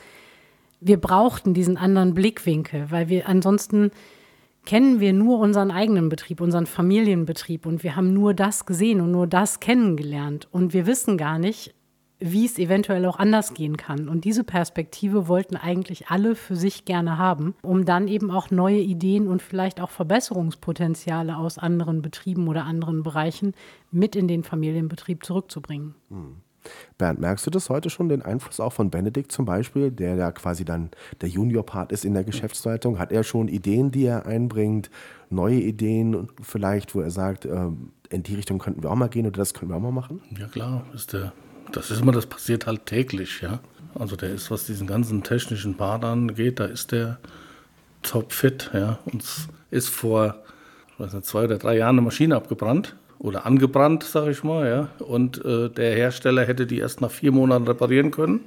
wir 0.80 1.00
brauchten 1.00 1.54
diesen 1.54 1.76
anderen 1.76 2.12
Blickwinkel, 2.12 2.90
weil 2.90 3.08
wir 3.08 3.28
ansonsten 3.28 3.92
kennen 4.64 5.00
wir 5.00 5.12
nur 5.12 5.38
unseren 5.38 5.70
eigenen 5.70 6.08
Betrieb, 6.08 6.40
unseren 6.40 6.66
Familienbetrieb 6.66 7.66
und 7.66 7.82
wir 7.82 7.96
haben 7.96 8.12
nur 8.12 8.34
das 8.34 8.66
gesehen 8.66 9.00
und 9.00 9.10
nur 9.10 9.26
das 9.26 9.60
kennengelernt 9.60 10.48
und 10.50 10.72
wir 10.72 10.86
wissen 10.86 11.16
gar 11.16 11.38
nicht, 11.38 11.74
wie 12.24 12.46
es 12.46 12.58
eventuell 12.58 13.04
auch 13.06 13.18
anders 13.18 13.52
gehen 13.52 13.76
kann. 13.76 14.08
Und 14.08 14.24
diese 14.24 14.44
Perspektive 14.44 15.26
wollten 15.26 15.56
eigentlich 15.56 16.08
alle 16.08 16.36
für 16.36 16.54
sich 16.54 16.84
gerne 16.84 17.18
haben, 17.18 17.54
um 17.62 17.84
dann 17.84 18.06
eben 18.06 18.30
auch 18.30 18.50
neue 18.50 18.78
Ideen 18.78 19.26
und 19.26 19.42
vielleicht 19.42 19.80
auch 19.80 19.90
Verbesserungspotenziale 19.90 21.36
aus 21.36 21.58
anderen 21.58 22.00
Betrieben 22.00 22.46
oder 22.46 22.64
anderen 22.64 23.02
Bereichen 23.02 23.54
mit 23.90 24.14
in 24.14 24.28
den 24.28 24.44
Familienbetrieb 24.44 25.24
zurückzubringen. 25.24 25.96
Mhm. 26.10 26.36
Bernd, 26.98 27.20
merkst 27.20 27.46
du 27.46 27.50
das 27.50 27.70
heute 27.70 27.90
schon, 27.90 28.08
den 28.08 28.22
Einfluss 28.22 28.60
auch 28.60 28.72
von 28.72 28.90
Benedikt 28.90 29.32
zum 29.32 29.44
Beispiel, 29.44 29.90
der 29.90 30.14
ja 30.14 30.32
quasi 30.32 30.64
dann 30.64 30.90
der 31.20 31.28
Junior-Part 31.28 31.92
ist 31.92 32.04
in 32.04 32.14
der 32.14 32.24
Geschäftsleitung? 32.24 32.98
Hat 32.98 33.12
er 33.12 33.24
schon 33.24 33.48
Ideen, 33.48 33.90
die 33.90 34.04
er 34.04 34.26
einbringt, 34.26 34.90
neue 35.30 35.56
Ideen 35.56 36.28
vielleicht, 36.42 36.94
wo 36.94 37.00
er 37.00 37.10
sagt, 37.10 37.44
äh, 37.44 37.68
in 38.10 38.22
die 38.22 38.34
Richtung 38.34 38.58
könnten 38.58 38.82
wir 38.82 38.90
auch 38.90 38.96
mal 38.96 39.08
gehen 39.08 39.26
oder 39.26 39.38
das 39.38 39.54
können 39.54 39.70
wir 39.70 39.76
auch 39.76 39.80
mal 39.80 39.92
machen? 39.92 40.20
Ja 40.38 40.46
klar, 40.46 40.84
ist 40.94 41.12
der, 41.12 41.32
das 41.72 41.90
ist 41.90 42.00
immer, 42.00 42.12
das 42.12 42.26
passiert 42.26 42.66
halt 42.66 42.86
täglich, 42.86 43.40
ja. 43.40 43.60
Also 43.94 44.16
der 44.16 44.30
ist, 44.30 44.50
was 44.50 44.66
diesen 44.66 44.86
ganzen 44.86 45.22
technischen 45.22 45.76
Part 45.76 46.04
angeht, 46.04 46.60
da 46.60 46.64
ist 46.66 46.92
der 46.92 47.18
top 48.02 48.32
fit, 48.32 48.70
ja. 48.74 48.98
Uns 49.06 49.48
ist 49.70 49.88
vor, 49.88 50.36
ich 50.94 51.00
weiß 51.00 51.14
nicht, 51.14 51.26
zwei 51.26 51.44
oder 51.44 51.58
drei 51.58 51.78
Jahren 51.78 51.96
eine 51.96 52.02
Maschine 52.02 52.36
abgebrannt 52.36 52.96
oder 53.22 53.46
angebrannt, 53.46 54.02
sag 54.02 54.28
ich 54.28 54.42
mal, 54.42 54.68
ja. 54.68 55.04
Und 55.04 55.42
äh, 55.44 55.70
der 55.70 55.94
Hersteller 55.94 56.44
hätte 56.44 56.66
die 56.66 56.78
erst 56.78 57.00
nach 57.00 57.10
vier 57.10 57.30
Monaten 57.30 57.66
reparieren 57.66 58.10
können. 58.10 58.40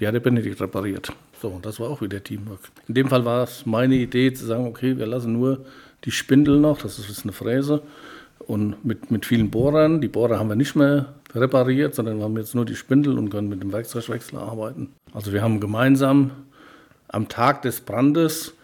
Die 0.00 0.06
hat 0.06 0.14
der 0.14 0.20
Benedikt 0.20 0.60
repariert. 0.60 1.12
So, 1.42 1.48
und 1.48 1.66
das 1.66 1.80
war 1.80 1.90
auch 1.90 2.00
wieder 2.00 2.22
Teamwork. 2.22 2.60
In 2.88 2.94
dem 2.94 3.08
Fall 3.08 3.24
war 3.24 3.42
es 3.42 3.66
meine 3.66 3.96
Idee 3.96 4.32
zu 4.32 4.46
sagen, 4.46 4.66
okay, 4.66 4.96
wir 4.96 5.06
lassen 5.06 5.32
nur 5.32 5.64
die 6.04 6.10
Spindel 6.10 6.60
noch, 6.60 6.80
das 6.80 6.98
ist 6.98 7.24
eine 7.24 7.32
Fräse, 7.32 7.82
und 8.38 8.84
mit, 8.84 9.10
mit 9.10 9.26
vielen 9.26 9.50
Bohrern. 9.50 10.00
Die 10.00 10.08
Bohrer 10.08 10.38
haben 10.38 10.48
wir 10.48 10.56
nicht 10.56 10.76
mehr 10.76 11.14
repariert, 11.34 11.94
sondern 11.94 12.18
wir 12.18 12.24
haben 12.24 12.36
jetzt 12.36 12.54
nur 12.54 12.64
die 12.64 12.76
Spindel 12.76 13.18
und 13.18 13.30
können 13.30 13.48
mit 13.48 13.60
dem 13.60 13.72
Werkzeugwechsel 13.72 14.38
arbeiten. 14.38 14.92
Also 15.12 15.32
wir 15.32 15.42
haben 15.42 15.58
gemeinsam 15.58 16.30
am 17.08 17.28
Tag 17.28 17.62
des 17.62 17.80
Brandes 17.80 18.54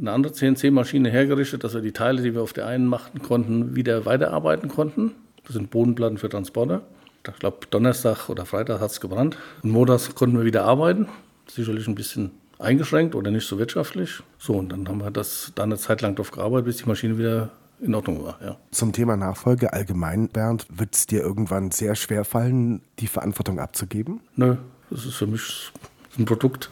eine 0.00 0.12
andere 0.12 0.32
CNC-Maschine 0.32 1.10
hergerichtet, 1.10 1.64
dass 1.64 1.74
wir 1.74 1.80
die 1.80 1.92
Teile, 1.92 2.22
die 2.22 2.34
wir 2.34 2.42
auf 2.42 2.52
der 2.52 2.66
einen 2.66 2.86
machten 2.86 3.20
konnten, 3.22 3.74
wieder 3.74 4.04
weiterarbeiten 4.06 4.68
konnten. 4.68 5.12
Das 5.44 5.54
sind 5.54 5.70
Bodenplatten 5.70 6.18
für 6.18 6.28
Transporter. 6.28 6.82
Ich 7.26 7.38
glaube, 7.40 7.66
Donnerstag 7.70 8.28
oder 8.28 8.46
Freitag 8.46 8.80
hat 8.80 8.90
es 8.90 9.00
gebrannt. 9.00 9.36
Und 9.62 9.70
montags 9.70 10.14
konnten 10.14 10.38
wir 10.38 10.44
wieder 10.44 10.64
arbeiten. 10.64 11.08
Sicherlich 11.50 11.86
ein 11.88 11.94
bisschen 11.94 12.30
eingeschränkt 12.58 13.14
oder 13.14 13.30
nicht 13.30 13.46
so 13.46 13.58
wirtschaftlich. 13.58 14.22
So, 14.38 14.54
und 14.54 14.70
dann 14.70 14.88
haben 14.88 15.00
wir 15.00 15.10
das 15.10 15.52
da 15.54 15.64
eine 15.64 15.76
Zeit 15.76 16.00
lang 16.00 16.14
drauf 16.14 16.30
gearbeitet, 16.30 16.66
bis 16.66 16.76
die 16.78 16.86
Maschine 16.86 17.18
wieder 17.18 17.50
in 17.80 17.94
Ordnung 17.94 18.24
war. 18.24 18.38
Ja. 18.42 18.56
Zum 18.70 18.92
Thema 18.92 19.16
Nachfolge 19.16 19.72
allgemein, 19.72 20.28
Bernd, 20.28 20.66
wird 20.70 20.94
es 20.94 21.06
dir 21.06 21.20
irgendwann 21.20 21.70
sehr 21.70 21.94
schwer 21.94 22.24
fallen, 22.24 22.82
die 22.98 23.06
Verantwortung 23.06 23.58
abzugeben? 23.58 24.20
Nö, 24.36 24.56
das 24.90 25.04
ist 25.06 25.14
für 25.14 25.26
mich 25.26 25.72
ein 26.18 26.24
Produkt. 26.24 26.70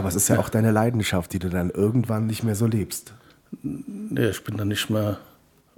Aber 0.00 0.08
es 0.08 0.14
ist 0.14 0.28
ja, 0.28 0.36
ja, 0.36 0.40
auch 0.40 0.48
deine 0.48 0.70
Leidenschaft, 0.70 1.32
die 1.34 1.38
du 1.38 1.50
dann 1.50 1.70
irgendwann 1.70 2.26
nicht 2.26 2.42
mehr 2.42 2.54
so 2.54 2.66
lebst. 2.66 3.12
Nee, 3.62 4.30
ich 4.30 4.42
bin 4.42 4.56
dann 4.56 4.68
nicht 4.68 4.88
mehr 4.88 5.18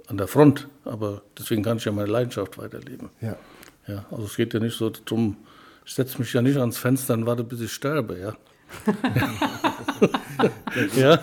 an 0.06 0.16
der 0.16 0.28
Front, 0.28 0.68
aber 0.84 1.22
deswegen 1.36 1.62
kann 1.62 1.78
ich 1.78 1.84
ja 1.84 1.92
meine 1.92 2.08
Leidenschaft 2.08 2.56
weiterleben. 2.56 3.10
Ja. 3.20 3.36
Ja, 3.88 4.04
also 4.12 4.24
es 4.24 4.36
geht 4.36 4.54
ja 4.54 4.60
nicht 4.60 4.76
so 4.76 4.90
darum, 4.90 5.36
ich 5.84 5.94
setze 5.94 6.18
mich 6.18 6.32
ja 6.32 6.40
nicht 6.40 6.56
ans 6.56 6.78
Fenster 6.78 7.14
und 7.14 7.26
warte, 7.26 7.42
bis 7.42 7.60
ich 7.60 7.72
sterbe, 7.72 8.16
ja. 8.16 8.34
ja, 10.96 11.18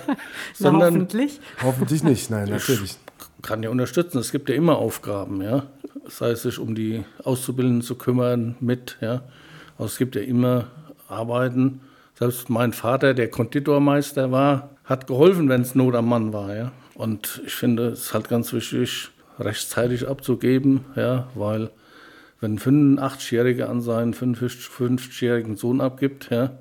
sondern 0.54 0.94
hoffentlich. 0.94 1.40
Hoffentlich 1.64 2.04
nicht, 2.04 2.30
nein, 2.30 2.50
natürlich. 2.50 2.92
Ich 2.92 2.98
kann 3.42 3.64
ja 3.64 3.70
unterstützen. 3.70 4.20
Es 4.20 4.32
gibt 4.32 4.50
ja 4.50 4.56
immer 4.56 4.78
Aufgaben, 4.78 5.42
ja. 5.42 5.68
Sei 6.08 6.32
es 6.32 6.42
sich 6.42 6.60
um 6.60 6.76
die 6.76 7.06
Auszubildenden 7.24 7.82
zu 7.82 7.96
kümmern, 7.96 8.56
mit, 8.60 8.98
ja. 9.00 9.24
Also 9.78 9.86
es 9.86 9.98
gibt 9.98 10.16
ja 10.16 10.22
immer 10.22 10.68
Arbeiten, 11.08 11.80
selbst 12.20 12.50
mein 12.50 12.74
Vater, 12.74 13.14
der 13.14 13.30
Konditormeister 13.30 14.30
war, 14.30 14.72
hat 14.84 15.08
geholfen, 15.08 15.48
wenn 15.48 15.62
es 15.62 15.74
Not 15.74 15.96
am 15.96 16.10
Mann 16.10 16.34
war. 16.34 16.54
Ja? 16.54 16.72
Und 16.96 17.42
ich 17.46 17.56
finde 17.56 17.88
es 17.88 18.02
ist 18.02 18.14
halt 18.14 18.28
ganz 18.28 18.52
wichtig, 18.52 19.10
rechtzeitig 19.40 20.06
abzugeben, 20.06 20.84
ja, 20.98 21.30
weil 21.34 21.70
wenn 22.42 22.56
ein 22.56 22.60
85-Jähriger 22.60 23.68
an 23.68 23.82
seinen 23.82 24.14
55-jährigen 24.14 25.56
Sohn 25.56 25.80
abgibt, 25.80 26.30
ja, 26.30 26.52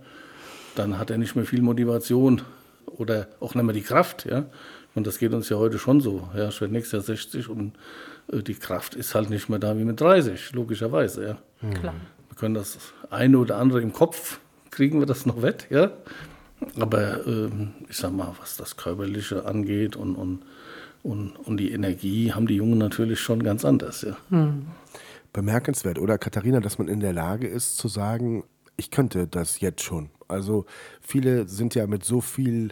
dann 0.76 0.96
hat 0.96 1.10
er 1.10 1.18
nicht 1.18 1.34
mehr 1.34 1.44
viel 1.44 1.62
Motivation 1.62 2.42
oder 2.86 3.26
auch 3.40 3.56
nicht 3.56 3.64
mehr 3.64 3.74
die 3.74 3.82
Kraft. 3.82 4.26
Ja. 4.26 4.46
Und 4.94 5.08
das 5.08 5.18
geht 5.18 5.32
uns 5.32 5.48
ja 5.48 5.56
heute 5.56 5.80
schon 5.80 6.00
so. 6.00 6.28
Ja. 6.36 6.50
Ich 6.50 6.60
werde 6.60 6.72
nächstes 6.72 6.92
Jahr 6.92 7.16
60 7.16 7.48
und 7.48 7.72
äh, 8.32 8.42
die 8.42 8.54
Kraft 8.54 8.94
ist 8.94 9.16
halt 9.16 9.28
nicht 9.28 9.48
mehr 9.48 9.58
da 9.58 9.76
wie 9.76 9.84
mit 9.84 10.00
30, 10.00 10.52
logischerweise. 10.52 11.26
Ja. 11.62 11.70
Klar. 11.70 11.94
Wir 12.28 12.36
können 12.36 12.54
das 12.54 12.78
eine 13.10 13.38
oder 13.38 13.56
andere 13.56 13.82
im 13.82 13.92
Kopf 13.92 14.38
kriegen 14.78 15.00
wir 15.00 15.06
das 15.06 15.26
noch 15.26 15.42
wett, 15.42 15.66
ja. 15.70 15.90
Aber 16.78 17.26
ähm, 17.26 17.72
ich 17.88 17.96
sag 17.96 18.12
mal, 18.12 18.32
was 18.38 18.56
das 18.56 18.76
Körperliche 18.76 19.44
angeht 19.44 19.96
und, 19.96 20.14
und, 20.14 20.42
und, 21.02 21.34
und 21.34 21.56
die 21.56 21.72
Energie, 21.72 22.32
haben 22.32 22.46
die 22.46 22.54
Jungen 22.54 22.78
natürlich 22.78 23.18
schon 23.18 23.42
ganz 23.42 23.64
anders, 23.64 24.02
ja. 24.02 24.16
Hm. 24.30 24.68
Bemerkenswert, 25.32 25.98
oder 25.98 26.16
Katharina, 26.16 26.60
dass 26.60 26.78
man 26.78 26.86
in 26.86 27.00
der 27.00 27.12
Lage 27.12 27.48
ist 27.48 27.76
zu 27.76 27.88
sagen, 27.88 28.44
ich 28.76 28.92
könnte 28.92 29.26
das 29.26 29.58
jetzt 29.58 29.82
schon. 29.82 30.10
Also 30.28 30.64
viele 31.00 31.48
sind 31.48 31.74
ja 31.74 31.88
mit 31.88 32.04
so 32.04 32.20
viel 32.20 32.68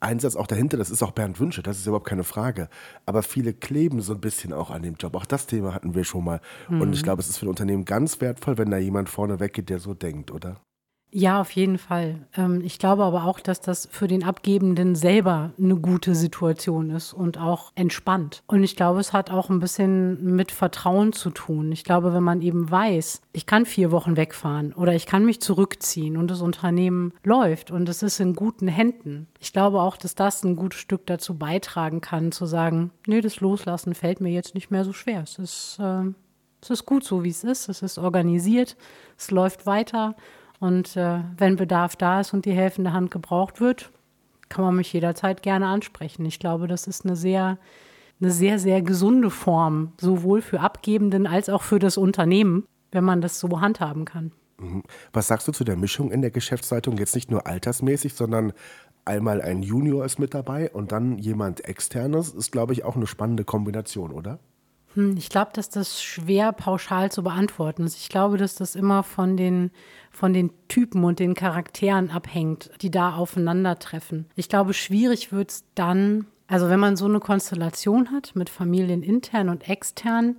Einsatz 0.00 0.34
auch 0.34 0.48
dahinter, 0.48 0.76
das 0.76 0.90
ist 0.90 1.04
auch 1.04 1.12
Bernd 1.12 1.38
Wünsche, 1.38 1.62
das 1.62 1.78
ist 1.78 1.86
überhaupt 1.86 2.08
keine 2.08 2.24
Frage. 2.24 2.68
Aber 3.04 3.22
viele 3.22 3.54
kleben 3.54 4.00
so 4.00 4.14
ein 4.14 4.20
bisschen 4.20 4.52
auch 4.52 4.70
an 4.70 4.82
dem 4.82 4.96
Job. 4.96 5.14
Auch 5.14 5.26
das 5.26 5.46
Thema 5.46 5.74
hatten 5.74 5.94
wir 5.94 6.02
schon 6.02 6.24
mal. 6.24 6.40
Mhm. 6.68 6.80
Und 6.80 6.92
ich 6.92 7.04
glaube, 7.04 7.22
es 7.22 7.28
ist 7.28 7.38
für 7.38 7.46
ein 7.46 7.50
Unternehmen 7.50 7.84
ganz 7.84 8.20
wertvoll, 8.20 8.58
wenn 8.58 8.72
da 8.72 8.78
jemand 8.78 9.08
vorne 9.08 9.38
weggeht, 9.38 9.70
der 9.70 9.78
so 9.78 9.94
denkt, 9.94 10.32
oder? 10.32 10.60
Ja, 11.18 11.40
auf 11.40 11.52
jeden 11.52 11.78
Fall. 11.78 12.26
Ähm, 12.36 12.60
ich 12.62 12.78
glaube 12.78 13.02
aber 13.02 13.24
auch, 13.24 13.40
dass 13.40 13.62
das 13.62 13.88
für 13.90 14.06
den 14.06 14.22
Abgebenden 14.22 14.94
selber 14.94 15.52
eine 15.58 15.76
gute 15.76 16.14
Situation 16.14 16.90
ist 16.90 17.14
und 17.14 17.38
auch 17.38 17.72
entspannt. 17.74 18.42
Und 18.46 18.62
ich 18.62 18.76
glaube, 18.76 19.00
es 19.00 19.14
hat 19.14 19.30
auch 19.30 19.48
ein 19.48 19.58
bisschen 19.58 20.36
mit 20.36 20.52
Vertrauen 20.52 21.14
zu 21.14 21.30
tun. 21.30 21.72
Ich 21.72 21.84
glaube, 21.84 22.12
wenn 22.12 22.22
man 22.22 22.42
eben 22.42 22.70
weiß, 22.70 23.22
ich 23.32 23.46
kann 23.46 23.64
vier 23.64 23.92
Wochen 23.92 24.18
wegfahren 24.18 24.74
oder 24.74 24.94
ich 24.94 25.06
kann 25.06 25.24
mich 25.24 25.40
zurückziehen 25.40 26.18
und 26.18 26.30
das 26.30 26.42
Unternehmen 26.42 27.14
läuft 27.24 27.70
und 27.70 27.88
es 27.88 28.02
ist 28.02 28.20
in 28.20 28.34
guten 28.34 28.68
Händen. 28.68 29.26
Ich 29.40 29.54
glaube 29.54 29.80
auch, 29.80 29.96
dass 29.96 30.16
das 30.16 30.44
ein 30.44 30.54
gutes 30.54 30.80
Stück 30.80 31.06
dazu 31.06 31.38
beitragen 31.38 32.02
kann, 32.02 32.30
zu 32.30 32.44
sagen, 32.44 32.90
nee, 33.06 33.22
das 33.22 33.40
Loslassen 33.40 33.94
fällt 33.94 34.20
mir 34.20 34.32
jetzt 34.32 34.54
nicht 34.54 34.70
mehr 34.70 34.84
so 34.84 34.92
schwer. 34.92 35.22
Es 35.22 35.38
ist, 35.38 35.78
äh, 35.80 36.12
es 36.60 36.68
ist 36.68 36.84
gut 36.84 37.04
so, 37.04 37.24
wie 37.24 37.30
es 37.30 37.42
ist. 37.42 37.70
Es 37.70 37.80
ist 37.80 37.96
organisiert. 37.96 38.76
Es 39.16 39.30
läuft 39.30 39.64
weiter. 39.64 40.14
Und 40.60 40.96
äh, 40.96 41.20
wenn 41.36 41.56
Bedarf 41.56 41.96
da 41.96 42.20
ist 42.20 42.32
und 42.32 42.44
die 42.44 42.52
helfende 42.52 42.92
Hand 42.92 43.10
gebraucht 43.10 43.60
wird, 43.60 43.90
kann 44.48 44.64
man 44.64 44.76
mich 44.76 44.92
jederzeit 44.92 45.42
gerne 45.42 45.66
ansprechen. 45.66 46.24
Ich 46.24 46.38
glaube, 46.38 46.66
das 46.66 46.86
ist 46.86 47.04
eine 47.04 47.16
sehr, 47.16 47.58
eine 48.20 48.30
sehr, 48.30 48.58
sehr 48.58 48.80
gesunde 48.82 49.30
Form, 49.30 49.92
sowohl 50.00 50.40
für 50.40 50.60
Abgebenden 50.60 51.26
als 51.26 51.48
auch 51.48 51.62
für 51.62 51.78
das 51.78 51.96
Unternehmen, 51.96 52.66
wenn 52.92 53.04
man 53.04 53.20
das 53.20 53.40
so 53.40 53.60
handhaben 53.60 54.04
kann. 54.04 54.32
Mhm. 54.58 54.82
Was 55.12 55.26
sagst 55.26 55.46
du 55.48 55.52
zu 55.52 55.64
der 55.64 55.76
Mischung 55.76 56.10
in 56.10 56.22
der 56.22 56.30
Geschäftsleitung? 56.30 56.96
Jetzt 56.96 57.14
nicht 57.14 57.30
nur 57.30 57.46
altersmäßig, 57.46 58.14
sondern 58.14 58.52
einmal 59.04 59.42
ein 59.42 59.62
Junior 59.62 60.04
ist 60.04 60.18
mit 60.18 60.34
dabei 60.34 60.70
und 60.70 60.92
dann 60.92 61.18
jemand 61.18 61.64
externes, 61.64 62.32
ist, 62.32 62.52
glaube 62.52 62.72
ich, 62.72 62.84
auch 62.84 62.96
eine 62.96 63.06
spannende 63.06 63.44
Kombination, 63.44 64.12
oder? 64.12 64.38
Hm, 64.96 65.16
ich 65.16 65.28
glaube, 65.28 65.50
dass 65.52 65.68
das 65.68 66.02
schwer 66.02 66.52
pauschal 66.52 67.12
zu 67.12 67.22
beantworten 67.22 67.84
ist. 67.84 67.98
Ich 67.98 68.08
glaube, 68.08 68.38
dass 68.38 68.56
das 68.56 68.74
immer 68.74 69.02
von 69.02 69.36
den, 69.36 69.70
von 70.10 70.32
den 70.32 70.50
Typen 70.68 71.04
und 71.04 71.20
den 71.20 71.34
Charakteren 71.34 72.10
abhängt, 72.10 72.70
die 72.80 72.90
da 72.90 73.14
aufeinandertreffen. 73.14 74.26
Ich 74.34 74.48
glaube, 74.48 74.74
schwierig 74.74 75.32
wird 75.32 75.50
es 75.50 75.64
dann, 75.74 76.26
also 76.48 76.68
wenn 76.68 76.80
man 76.80 76.96
so 76.96 77.04
eine 77.04 77.20
Konstellation 77.20 78.10
hat 78.10 78.34
mit 78.34 78.50
Familien 78.50 79.02
intern 79.02 79.50
und 79.50 79.68
extern, 79.68 80.36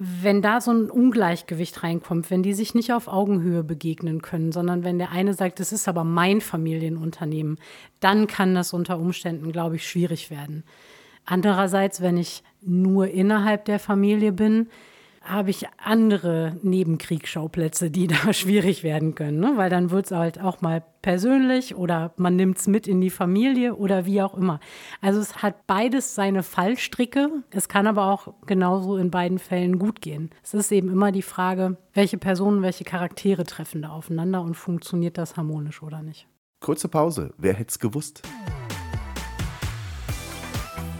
wenn 0.00 0.42
da 0.42 0.60
so 0.60 0.70
ein 0.70 0.90
Ungleichgewicht 0.90 1.82
reinkommt, 1.82 2.30
wenn 2.30 2.44
die 2.44 2.54
sich 2.54 2.72
nicht 2.72 2.92
auf 2.92 3.08
Augenhöhe 3.08 3.64
begegnen 3.64 4.22
können, 4.22 4.52
sondern 4.52 4.84
wenn 4.84 4.98
der 4.98 5.10
eine 5.10 5.34
sagt, 5.34 5.58
das 5.58 5.72
ist 5.72 5.88
aber 5.88 6.04
mein 6.04 6.40
Familienunternehmen, 6.40 7.58
dann 7.98 8.28
kann 8.28 8.54
das 8.54 8.72
unter 8.72 9.00
Umständen, 9.00 9.50
glaube 9.50 9.74
ich, 9.74 9.88
schwierig 9.88 10.30
werden. 10.30 10.62
Andererseits, 11.30 12.00
wenn 12.00 12.16
ich 12.16 12.42
nur 12.62 13.08
innerhalb 13.08 13.66
der 13.66 13.78
Familie 13.78 14.32
bin, 14.32 14.68
habe 15.20 15.50
ich 15.50 15.66
andere 15.76 16.56
Nebenkriegsschauplätze, 16.62 17.90
die 17.90 18.06
da 18.06 18.32
schwierig 18.32 18.82
werden 18.82 19.14
können, 19.14 19.38
ne? 19.38 19.52
weil 19.56 19.68
dann 19.68 19.90
wird 19.90 20.06
es 20.06 20.12
halt 20.12 20.40
auch 20.40 20.62
mal 20.62 20.82
persönlich 21.02 21.76
oder 21.76 22.12
man 22.16 22.34
nimmt 22.36 22.56
es 22.56 22.66
mit 22.66 22.88
in 22.88 23.02
die 23.02 23.10
Familie 23.10 23.74
oder 23.74 24.06
wie 24.06 24.22
auch 24.22 24.34
immer. 24.34 24.58
Also 25.02 25.20
es 25.20 25.42
hat 25.42 25.66
beides 25.66 26.14
seine 26.14 26.42
Fallstricke. 26.42 27.28
Es 27.50 27.68
kann 27.68 27.86
aber 27.86 28.06
auch 28.06 28.32
genauso 28.46 28.96
in 28.96 29.10
beiden 29.10 29.38
Fällen 29.38 29.78
gut 29.78 30.00
gehen. 30.00 30.30
Es 30.42 30.54
ist 30.54 30.72
eben 30.72 30.88
immer 30.88 31.12
die 31.12 31.20
Frage, 31.20 31.76
welche 31.92 32.16
Personen, 32.16 32.62
welche 32.62 32.84
Charaktere 32.84 33.44
treffen 33.44 33.82
da 33.82 33.90
aufeinander 33.90 34.40
und 34.40 34.54
funktioniert 34.54 35.18
das 35.18 35.36
harmonisch 35.36 35.82
oder 35.82 36.00
nicht. 36.00 36.26
Kurze 36.60 36.88
Pause. 36.88 37.34
Wer 37.36 37.52
hätte 37.52 37.68
es 37.68 37.78
gewusst? 37.78 38.22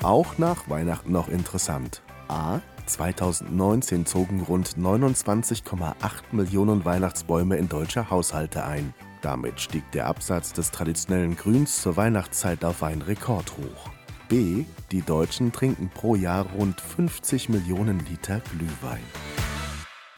Auch 0.02 0.38
nach 0.38 0.70
Weihnachten 0.70 1.10
noch 1.10 1.28
interessant. 1.28 2.02
A. 2.28 2.60
2019 2.86 4.06
zogen 4.06 4.42
rund 4.42 4.76
29,8 4.78 5.94
Millionen 6.30 6.84
Weihnachtsbäume 6.84 7.56
in 7.56 7.68
deutsche 7.68 8.08
Haushalte 8.08 8.64
ein. 8.64 8.94
Damit 9.22 9.60
stieg 9.60 9.90
der 9.90 10.06
Absatz 10.06 10.52
des 10.52 10.70
traditionellen 10.70 11.34
Grüns 11.34 11.82
zur 11.82 11.96
Weihnachtszeit 11.96 12.64
auf 12.64 12.84
einen 12.84 13.02
Rekordhoch. 13.02 13.90
B. 14.28 14.64
Die 14.92 15.02
Deutschen 15.02 15.50
trinken 15.50 15.90
pro 15.92 16.14
Jahr 16.14 16.46
rund 16.56 16.80
50 16.80 17.48
Millionen 17.48 17.98
Liter 18.08 18.40
Glühwein. 18.52 19.02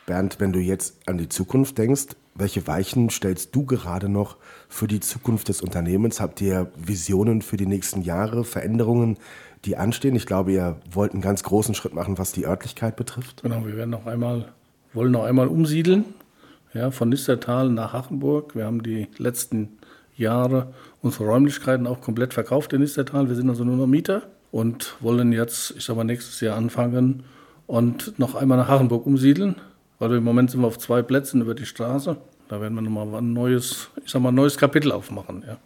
Bernd, 0.05 0.41
wenn 0.41 0.53
du 0.53 0.59
jetzt 0.59 0.99
an 1.07 1.17
die 1.17 1.29
Zukunft 1.29 1.79
denkst, 1.79 2.17
welche 2.35 2.67
Weichen 2.67 3.11
stellst 3.11 3.55
du 3.55 3.65
gerade 3.65 4.09
noch 4.09 4.37
für 4.69 4.89
die 4.89 5.01
Zukunft 5.01 5.49
des 5.49 5.63
Unternehmens? 5.63 6.21
Habt 6.21 6.41
ihr 6.41 6.71
Visionen 6.77 7.43
für 7.43 7.57
die 7.57 7.67
nächsten 7.67 8.03
Jahre, 8.03 8.45
Veränderungen, 8.45 9.19
die 9.65 9.77
anstehen? 9.77 10.17
Ich 10.17 10.27
glaube, 10.27 10.53
ihr 10.53 10.77
wollt 10.91 11.13
einen 11.13 11.23
ganz 11.23 11.43
großen 11.43 11.75
Schritt 11.75 11.95
machen, 11.95 12.19
was 12.19 12.33
die 12.33 12.47
Örtlichkeit 12.47 12.97
betrifft. 12.97 13.43
Genau, 13.43 13.67
wir 13.67 13.77
werden 13.77 13.91
noch 13.91 14.07
einmal, 14.07 14.53
wollen 14.93 15.13
noch 15.13 15.25
einmal 15.25 15.49
umsiedeln, 15.49 16.05
ja, 16.73 16.91
von 16.91 17.09
Nistertal 17.09 17.69
nach 17.69 17.93
Hachenburg. 17.93 18.55
Wir 18.55 18.65
haben 18.65 18.83
die 18.83 19.09
letzten 19.19 19.79
Jahre 20.17 20.73
unsere 21.03 21.25
Räumlichkeiten 21.25 21.87
auch 21.87 22.01
komplett 22.01 22.35
verkauft 22.35 22.73
in 22.73 22.81
Nistertal. 22.81 23.29
Wir 23.29 23.37
sind 23.37 23.49
also 23.49 23.65
nur 23.65 23.77
noch 23.77 23.87
Mieter 23.87 24.23
und 24.51 24.97
wollen 25.01 25.33
jetzt, 25.33 25.75
ich 25.77 25.85
sag 25.85 25.97
mal, 25.97 26.05
nächstes 26.05 26.41
Jahr 26.41 26.57
anfangen 26.57 27.25
und 27.67 28.19
noch 28.19 28.35
einmal 28.35 28.59
nach 28.59 28.69
Hachenburg 28.69 29.07
umsiedeln, 29.07 29.57
weil 29.99 30.13
im 30.13 30.25
Moment 30.25 30.51
sind 30.51 30.61
wir 30.61 30.67
auf 30.67 30.79
zwei 30.79 31.03
Plätzen 31.03 31.41
über 31.41 31.55
die 31.55 31.67
Straße. 31.67 32.17
Da 32.49 32.61
werden 32.61 32.75
wir 32.75 32.83
nochmal 32.83 33.15
ein 33.15 33.33
neues, 33.33 33.91
ich 34.05 34.11
sag 34.11 34.23
mal, 34.23 34.33
neues 34.33 34.59
Kapitel 34.59 34.91
aufmachen, 34.93 35.45
ja. 35.47 35.57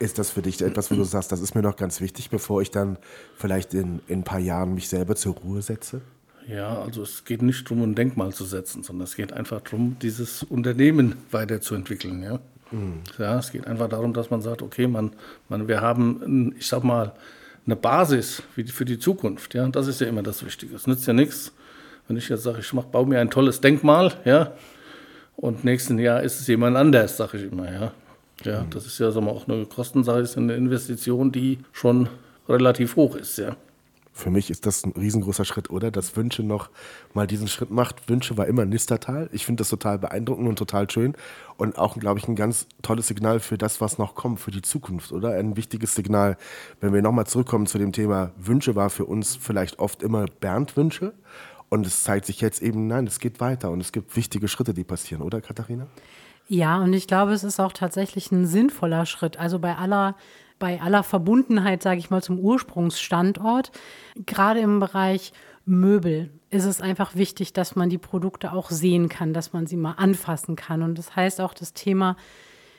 Ist 0.00 0.18
das 0.18 0.30
für 0.30 0.40
dich 0.40 0.60
etwas, 0.62 0.90
wo 0.90 0.94
du 0.94 1.04
sagst, 1.04 1.30
das 1.30 1.40
ist 1.40 1.54
mir 1.54 1.60
noch 1.60 1.76
ganz 1.76 2.00
wichtig, 2.00 2.30
bevor 2.30 2.62
ich 2.62 2.70
dann 2.70 2.96
vielleicht 3.36 3.74
in, 3.74 4.00
in 4.08 4.20
ein 4.20 4.24
paar 4.24 4.38
Jahren 4.38 4.74
mich 4.74 4.88
selber 4.88 5.14
zur 5.14 5.34
Ruhe 5.34 5.60
setze? 5.60 6.00
Ja, 6.48 6.80
also 6.80 7.02
es 7.02 7.24
geht 7.26 7.42
nicht 7.42 7.70
darum, 7.70 7.82
ein 7.82 7.94
Denkmal 7.94 8.32
zu 8.32 8.46
setzen, 8.46 8.82
sondern 8.82 9.04
es 9.04 9.14
geht 9.14 9.34
einfach 9.34 9.60
darum, 9.60 9.96
dieses 10.00 10.42
Unternehmen 10.42 11.16
weiterzuentwickeln. 11.30 12.22
Ja? 12.22 12.40
Mhm. 12.70 13.02
ja, 13.18 13.38
es 13.38 13.52
geht 13.52 13.66
einfach 13.66 13.90
darum, 13.90 14.14
dass 14.14 14.30
man 14.30 14.40
sagt, 14.40 14.62
okay, 14.62 14.86
man, 14.86 15.12
man, 15.50 15.68
wir 15.68 15.82
haben, 15.82 16.54
ich 16.58 16.66
sag 16.66 16.82
mal, 16.82 17.12
eine 17.66 17.76
Basis 17.76 18.42
für 18.54 18.64
die, 18.64 18.72
für 18.72 18.86
die 18.86 18.98
Zukunft. 18.98 19.54
Ja? 19.54 19.68
Das 19.68 19.86
ist 19.86 20.00
ja 20.00 20.06
immer 20.06 20.22
das 20.22 20.42
Wichtige. 20.44 20.74
Es 20.74 20.86
nützt 20.86 21.06
ja 21.06 21.12
nichts, 21.12 21.52
wenn 22.08 22.16
ich 22.16 22.28
jetzt 22.30 22.42
sage, 22.42 22.60
ich 22.60 22.72
mach, 22.72 22.84
baue 22.84 23.06
mir 23.06 23.20
ein 23.20 23.30
tolles 23.30 23.60
Denkmal, 23.60 24.14
ja, 24.24 24.54
und 25.36 25.64
nächsten 25.64 25.98
Jahr 25.98 26.22
ist 26.22 26.40
es 26.40 26.46
jemand 26.48 26.76
anders, 26.76 27.16
sage 27.16 27.38
ich 27.38 27.52
immer. 27.52 27.70
Ja? 27.70 27.92
Ja, 28.44 28.64
das 28.70 28.86
ist 28.86 28.98
ja 28.98 29.10
sagen 29.10 29.26
wir, 29.26 29.32
auch 29.32 29.48
eine 29.48 29.66
Kostensache, 29.66 30.20
ist 30.20 30.36
eine 30.36 30.54
Investition, 30.54 31.32
die 31.32 31.58
schon 31.72 32.08
relativ 32.48 32.96
hoch 32.96 33.16
ist, 33.16 33.38
ja. 33.38 33.56
Für 34.12 34.30
mich 34.30 34.50
ist 34.50 34.66
das 34.66 34.84
ein 34.84 34.92
riesengroßer 34.92 35.44
Schritt, 35.44 35.70
oder? 35.70 35.90
Dass 35.90 36.14
Wünsche 36.16 36.42
noch 36.42 36.68
mal 37.14 37.26
diesen 37.26 37.48
Schritt 37.48 37.70
macht. 37.70 38.08
Wünsche 38.08 38.36
war 38.36 38.46
immer 38.46 38.66
Nistertal. 38.66 39.30
Ich 39.32 39.46
finde 39.46 39.60
das 39.60 39.70
total 39.70 39.98
beeindruckend 39.98 40.48
und 40.48 40.58
total 40.58 40.90
schön. 40.90 41.14
Und 41.56 41.78
auch, 41.78 41.96
glaube 41.96 42.18
ich, 42.18 42.28
ein 42.28 42.36
ganz 42.36 42.66
tolles 42.82 43.06
Signal 43.06 43.40
für 43.40 43.56
das, 43.56 43.80
was 43.80 43.98
noch 43.98 44.14
kommt, 44.14 44.40
für 44.40 44.50
die 44.50 44.62
Zukunft, 44.62 45.12
oder? 45.12 45.36
Ein 45.36 45.56
wichtiges 45.56 45.94
Signal. 45.94 46.36
Wenn 46.80 46.92
wir 46.92 47.02
nochmal 47.02 47.26
zurückkommen 47.26 47.66
zu 47.66 47.78
dem 47.78 47.92
Thema 47.92 48.32
Wünsche, 48.36 48.74
war 48.74 48.90
für 48.90 49.06
uns 49.06 49.36
vielleicht 49.36 49.78
oft 49.78 50.02
immer 50.02 50.26
Bernd 50.26 50.76
Wünsche. 50.76 51.14
Und 51.70 51.86
es 51.86 52.02
zeigt 52.02 52.26
sich 52.26 52.40
jetzt 52.40 52.62
eben, 52.62 52.88
nein, 52.88 53.06
es 53.06 53.20
geht 53.20 53.40
weiter 53.40 53.70
und 53.70 53.80
es 53.80 53.92
gibt 53.92 54.16
wichtige 54.16 54.48
Schritte, 54.48 54.74
die 54.74 54.84
passieren, 54.84 55.22
oder 55.22 55.40
Katharina? 55.40 55.86
Ja, 56.52 56.82
und 56.82 56.92
ich 56.94 57.06
glaube, 57.06 57.32
es 57.32 57.44
ist 57.44 57.60
auch 57.60 57.70
tatsächlich 57.70 58.32
ein 58.32 58.44
sinnvoller 58.44 59.06
Schritt. 59.06 59.36
Also 59.36 59.60
bei 59.60 59.76
aller, 59.76 60.16
bei 60.58 60.80
aller 60.80 61.04
Verbundenheit, 61.04 61.80
sage 61.80 62.00
ich 62.00 62.10
mal, 62.10 62.24
zum 62.24 62.40
Ursprungsstandort, 62.40 63.70
gerade 64.26 64.58
im 64.58 64.80
Bereich 64.80 65.32
Möbel 65.64 66.28
ist 66.50 66.64
es 66.64 66.80
einfach 66.80 67.14
wichtig, 67.14 67.52
dass 67.52 67.76
man 67.76 67.88
die 67.88 67.98
Produkte 67.98 68.52
auch 68.52 68.68
sehen 68.70 69.08
kann, 69.08 69.32
dass 69.32 69.52
man 69.52 69.68
sie 69.68 69.76
mal 69.76 69.92
anfassen 69.92 70.56
kann. 70.56 70.82
Und 70.82 70.98
das 70.98 71.14
heißt 71.14 71.40
auch 71.40 71.54
das 71.54 71.72
Thema, 71.72 72.16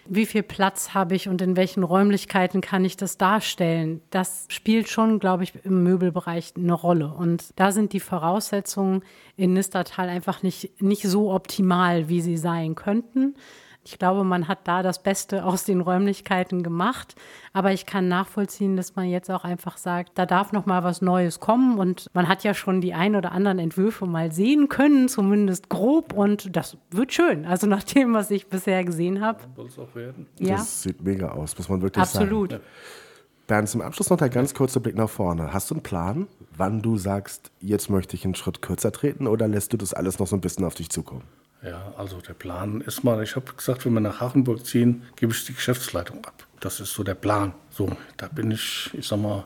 wie 0.05 0.25
viel 0.25 0.43
Platz 0.43 0.93
habe 0.93 1.15
ich 1.15 1.29
und 1.29 1.41
in 1.41 1.55
welchen 1.55 1.83
Räumlichkeiten 1.83 2.59
kann 2.59 2.83
ich 2.83 2.97
das 2.97 3.17
darstellen? 3.17 4.01
Das 4.09 4.47
spielt 4.49 4.89
schon, 4.89 5.19
glaube 5.19 5.43
ich, 5.43 5.53
im 5.63 5.83
Möbelbereich 5.83 6.55
eine 6.57 6.73
Rolle. 6.73 7.13
Und 7.13 7.53
da 7.55 7.71
sind 7.71 7.93
die 7.93 8.01
Voraussetzungen 8.01 9.03
in 9.37 9.53
Nistertal 9.53 10.09
einfach 10.09 10.43
nicht, 10.43 10.81
nicht 10.81 11.03
so 11.03 11.31
optimal, 11.31 12.09
wie 12.09 12.19
sie 12.19 12.35
sein 12.35 12.75
könnten. 12.75 13.35
Ich 13.83 13.97
glaube, 13.97 14.23
man 14.23 14.47
hat 14.47 14.59
da 14.65 14.83
das 14.83 15.01
Beste 15.01 15.43
aus 15.43 15.63
den 15.63 15.81
Räumlichkeiten 15.81 16.61
gemacht. 16.61 17.15
Aber 17.51 17.71
ich 17.71 17.85
kann 17.85 18.07
nachvollziehen, 18.07 18.75
dass 18.75 18.95
man 18.95 19.09
jetzt 19.09 19.31
auch 19.31 19.43
einfach 19.43 19.77
sagt, 19.77 20.11
da 20.15 20.25
darf 20.25 20.51
noch 20.51 20.67
mal 20.67 20.83
was 20.83 21.01
Neues 21.01 21.39
kommen. 21.39 21.79
Und 21.79 22.07
man 22.13 22.27
hat 22.27 22.43
ja 22.43 22.53
schon 22.53 22.79
die 22.81 22.93
ein 22.93 23.15
oder 23.15 23.31
anderen 23.31 23.57
Entwürfe 23.57 24.05
mal 24.05 24.31
sehen 24.31 24.69
können, 24.69 25.09
zumindest 25.09 25.69
grob. 25.69 26.13
Und 26.13 26.55
das 26.55 26.77
wird 26.91 27.11
schön. 27.11 27.45
Also 27.45 27.65
nach 27.65 27.83
dem, 27.83 28.13
was 28.13 28.29
ich 28.29 28.47
bisher 28.47 28.83
gesehen 28.83 29.21
habe. 29.21 29.39
Soll 29.55 29.65
es 29.65 29.79
auch 29.79 29.95
werden. 29.95 30.27
Ja. 30.39 30.57
Das 30.57 30.83
sieht 30.83 31.03
mega 31.03 31.29
aus, 31.29 31.57
muss 31.57 31.67
man 31.67 31.81
wirklich 31.81 32.03
Absolut. 32.03 32.51
sagen. 32.51 32.63
Absolut. 32.63 33.01
Bernd, 33.47 33.67
zum 33.67 33.81
Abschluss 33.81 34.09
noch 34.09 34.17
der 34.17 34.29
ganz 34.29 34.53
kurze 34.53 34.79
Blick 34.79 34.95
nach 34.95 35.09
vorne. 35.09 35.51
Hast 35.51 35.71
du 35.71 35.75
einen 35.75 35.83
Plan, 35.83 36.27
wann 36.55 36.81
du 36.81 36.97
sagst, 36.97 37.51
jetzt 37.59 37.89
möchte 37.89 38.15
ich 38.15 38.23
einen 38.23 38.35
Schritt 38.35 38.61
kürzer 38.61 38.93
treten 38.93 39.27
oder 39.27 39.47
lässt 39.47 39.73
du 39.73 39.77
das 39.77 39.93
alles 39.93 40.19
noch 40.19 40.27
so 40.27 40.37
ein 40.37 40.41
bisschen 40.41 40.63
auf 40.63 40.75
dich 40.75 40.89
zukommen? 40.89 41.23
Ja, 41.63 41.93
also 41.95 42.19
der 42.21 42.33
Plan 42.33 42.81
ist 42.81 43.03
mal, 43.03 43.21
ich 43.21 43.35
habe 43.35 43.53
gesagt, 43.55 43.85
wenn 43.85 43.93
wir 43.93 43.99
nach 43.99 44.19
Hachenburg 44.19 44.65
ziehen, 44.65 45.03
gebe 45.15 45.31
ich 45.31 45.45
die 45.45 45.53
Geschäftsleitung 45.53 46.25
ab. 46.25 46.47
Das 46.59 46.79
ist 46.79 46.93
so 46.93 47.03
der 47.03 47.13
Plan. 47.13 47.53
So, 47.69 47.89
da 48.17 48.27
bin 48.27 48.51
ich, 48.51 48.89
ich 48.93 49.07
sag 49.07 49.19
mal, 49.19 49.45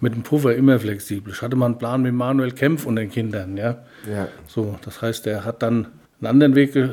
mit 0.00 0.14
dem 0.14 0.22
Puffer 0.22 0.54
immer 0.54 0.78
flexibel. 0.80 1.32
Ich 1.32 1.42
hatte 1.42 1.56
mal 1.56 1.66
einen 1.66 1.78
Plan 1.78 2.02
mit 2.02 2.14
Manuel 2.14 2.52
Kempf 2.52 2.86
und 2.86 2.96
den 2.96 3.10
Kindern, 3.10 3.56
ja. 3.56 3.84
Ja. 4.10 4.28
So, 4.46 4.78
das 4.84 5.00
heißt, 5.00 5.26
er 5.26 5.44
hat 5.44 5.62
dann 5.62 5.86
einen 6.20 6.26
anderen 6.26 6.54
Weg 6.54 6.72
ge 6.72 6.90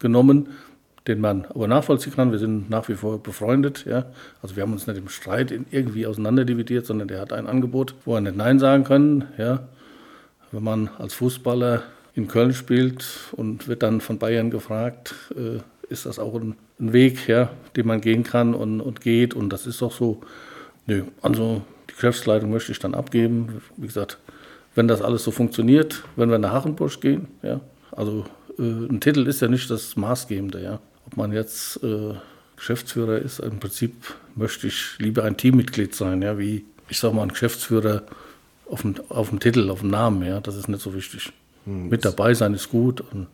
genommen, 0.00 0.48
den 1.06 1.20
man 1.20 1.44
aber 1.46 1.68
nachvollziehen 1.68 2.14
kann. 2.14 2.32
Wir 2.32 2.38
sind 2.40 2.68
nach 2.68 2.88
wie 2.88 2.94
vor 2.94 3.22
befreundet, 3.22 3.84
ja. 3.86 4.06
Also 4.42 4.56
wir 4.56 4.64
haben 4.64 4.72
uns 4.72 4.86
nicht 4.86 4.98
im 4.98 5.08
Streit 5.08 5.52
irgendwie 5.70 6.06
auseinanderdividiert, 6.06 6.86
sondern 6.86 7.08
der 7.08 7.20
hat 7.20 7.32
ein 7.32 7.46
Angebot, 7.46 7.94
wo 8.04 8.16
er 8.16 8.20
nicht 8.20 8.36
Nein 8.36 8.58
sagen 8.58 8.84
kann, 8.84 9.28
ja. 9.38 9.68
Wenn 10.50 10.64
man 10.64 10.90
als 10.98 11.14
Fußballer 11.14 11.84
in 12.14 12.28
Köln 12.28 12.52
spielt 12.52 13.04
und 13.32 13.68
wird 13.68 13.82
dann 13.82 14.00
von 14.00 14.18
Bayern 14.18 14.50
gefragt, 14.50 15.14
äh, 15.34 15.60
ist 15.88 16.06
das 16.06 16.18
auch 16.18 16.34
ein, 16.34 16.56
ein, 16.80 16.92
Weg, 16.92 17.28
ja, 17.28 17.50
den 17.76 17.86
man 17.86 18.00
gehen 18.00 18.24
kann 18.24 18.54
und, 18.54 18.80
und 18.80 19.00
geht. 19.00 19.34
Und 19.34 19.50
das 19.50 19.66
ist 19.66 19.82
auch 19.82 19.92
so. 19.92 20.20
Nö, 20.86 21.04
also 21.20 21.62
die 21.88 21.94
Geschäftsleitung 21.94 22.50
möchte 22.50 22.72
ich 22.72 22.78
dann 22.78 22.94
abgeben. 22.94 23.62
Wie 23.76 23.86
gesagt, 23.86 24.18
wenn 24.74 24.88
das 24.88 25.02
alles 25.02 25.22
so 25.22 25.30
funktioniert, 25.30 26.02
wenn 26.16 26.30
wir 26.30 26.38
nach 26.38 26.52
Hachenbusch 26.52 27.00
gehen, 27.00 27.28
ja, 27.42 27.60
also 27.92 28.24
äh, 28.58 28.62
ein 28.62 29.00
Titel 29.00 29.26
ist 29.26 29.40
ja 29.40 29.48
nicht 29.48 29.70
das 29.70 29.96
Maßgebende, 29.96 30.62
ja. 30.62 30.80
Ob 31.06 31.16
man 31.16 31.32
jetzt 31.32 31.82
äh, 31.82 32.14
Geschäftsführer 32.56 33.18
ist, 33.18 33.40
im 33.40 33.60
Prinzip 33.60 33.94
möchte 34.34 34.66
ich 34.66 34.98
lieber 34.98 35.24
ein 35.24 35.36
Teammitglied 35.36 35.94
sein, 35.94 36.22
ja, 36.22 36.38
wie 36.38 36.64
ich 36.88 36.98
sage 36.98 37.14
mal 37.14 37.22
ein 37.22 37.28
Geschäftsführer 37.28 38.02
auf 38.70 38.82
dem, 38.82 38.94
auf 39.08 39.30
dem 39.30 39.40
Titel, 39.40 39.70
auf 39.70 39.80
dem 39.80 39.90
Namen, 39.90 40.22
ja, 40.26 40.40
das 40.40 40.56
ist 40.56 40.68
nicht 40.68 40.82
so 40.82 40.94
wichtig. 40.94 41.32
Hm, 41.64 41.88
Mit 41.88 42.04
dabei 42.04 42.34
sein 42.34 42.54
ist 42.54 42.70
gut 42.70 43.00
und 43.00 43.28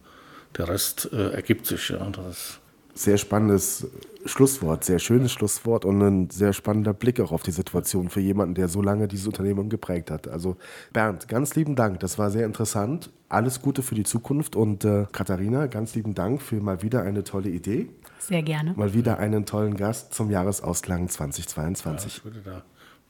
der 0.57 0.69
Rest 0.69 1.11
äh, 1.12 1.31
ergibt 1.31 1.67
sich, 1.67 1.91
ja. 1.91 2.11
Das 2.11 2.61
sehr 2.99 3.17
spannendes 3.17 3.87
Schlusswort, 4.25 4.85
sehr 4.85 4.99
schönes 4.99 5.31
Schlusswort 5.33 5.85
und 5.85 6.03
ein 6.03 6.31
sehr 6.31 6.53
spannender 6.53 6.93
Blick 6.93 7.21
auch 7.21 7.31
auf 7.31 7.43
die 7.43 7.53
Situation 7.53 8.11
für 8.11 8.21
jemanden, 8.21 8.55
der 8.55 8.69
so 8.69 8.83
lange 8.83 9.07
dieses 9.07 9.27
Unternehmen 9.27 9.69
geprägt 9.69 10.11
hat. 10.11 10.27
Also 10.27 10.57
Bernd, 10.93 11.29
ganz 11.29 11.55
lieben 11.55 11.77
Dank, 11.77 12.01
das 12.01 12.19
war 12.19 12.31
sehr 12.31 12.45
interessant. 12.45 13.11
Alles 13.29 13.62
Gute 13.62 13.83
für 13.83 13.95
die 13.95 14.03
Zukunft 14.03 14.57
und 14.57 14.85
äh, 14.85 15.07
Katharina, 15.12 15.67
ganz 15.67 15.95
lieben 15.95 16.14
Dank 16.14 16.43
für 16.43 16.61
mal 16.61 16.83
wieder 16.83 17.03
eine 17.03 17.23
tolle 17.23 17.51
Idee. 17.51 17.88
Sehr 18.19 18.43
gerne. 18.43 18.75
Mal 18.77 18.95
wieder 18.95 19.19
einen 19.19 19.47
tollen 19.47 19.77
Gast 19.77 20.12
zum 20.12 20.31
Jahresausklang 20.31 21.09
2022. 21.09 22.12
Ja, 22.12 22.19
ich 22.19 22.25
würde 22.25 22.41
da 22.45 22.62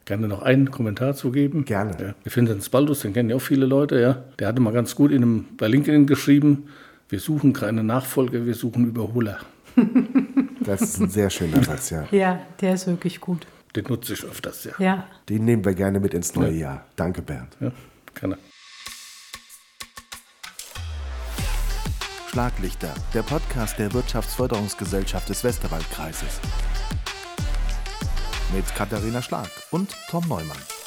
gerne 0.09 0.27
noch 0.27 0.43
einen 0.43 0.71
Kommentar 0.71 1.15
zu 1.15 1.31
geben. 1.31 1.65
Gerne. 1.67 1.93
Ja, 2.01 2.15
wir 2.23 2.33
finden 2.33 2.55
den 2.55 2.63
Spaldus, 2.63 3.01
den 3.01 3.13
kennen 3.13 3.31
ja 3.31 3.37
auch 3.37 3.43
viele 3.43 3.67
Leute, 3.67 4.01
ja. 4.01 4.25
Der 4.39 4.49
hatte 4.49 4.61
mal 4.61 4.73
ganz 4.73 4.95
gut 4.95 5.13
in 5.13 5.23
einem, 5.23 5.45
bei 5.57 5.69
LinkedIn 5.69 6.07
geschrieben, 6.07 6.69
wir 7.11 7.21
suchen 7.21 7.53
keine 7.53 7.85
Nachfolger, 7.85 8.45
wir 8.45 8.55
suchen 8.55 8.87
Überholer. 8.87 9.39
Das 10.61 10.83
ist 10.83 11.01
ein 11.01 11.09
sehr 11.09 11.31
schöner 11.31 11.63
Satz, 11.63 11.91
ja. 11.91 12.07
Ja, 12.11 12.41
der 12.61 12.75
ist 12.75 12.87
wirklich 12.87 13.21
gut. 13.21 13.47
Den 13.75 13.85
nutze 13.85 14.13
ich 14.13 14.25
öfters, 14.25 14.65
ja. 14.65 14.73
ja. 14.79 15.07
Den 15.29 15.47
nehmen 15.47 15.65
wir 15.65 15.73
gerne 15.73 15.99
mit 15.99 16.13
ins 16.13 16.35
neue 16.35 16.51
ja. 16.51 16.59
Jahr. 16.59 16.87
Danke, 16.97 17.23
Bernd. 17.23 17.57
Ja, 17.61 17.71
gerne. 18.15 18.37
Schlaglichter, 22.29 22.93
der 23.15 23.23
Podcast 23.23 23.79
der 23.79 23.95
Wirtschaftsförderungsgesellschaft 23.95 25.29
des 25.31 25.43
Westerwaldkreises. 25.43 26.41
Mit 28.53 28.65
Katharina 28.75 29.21
Schlag 29.21 29.51
und 29.71 29.95
Tom 30.09 30.27
Neumann. 30.27 30.78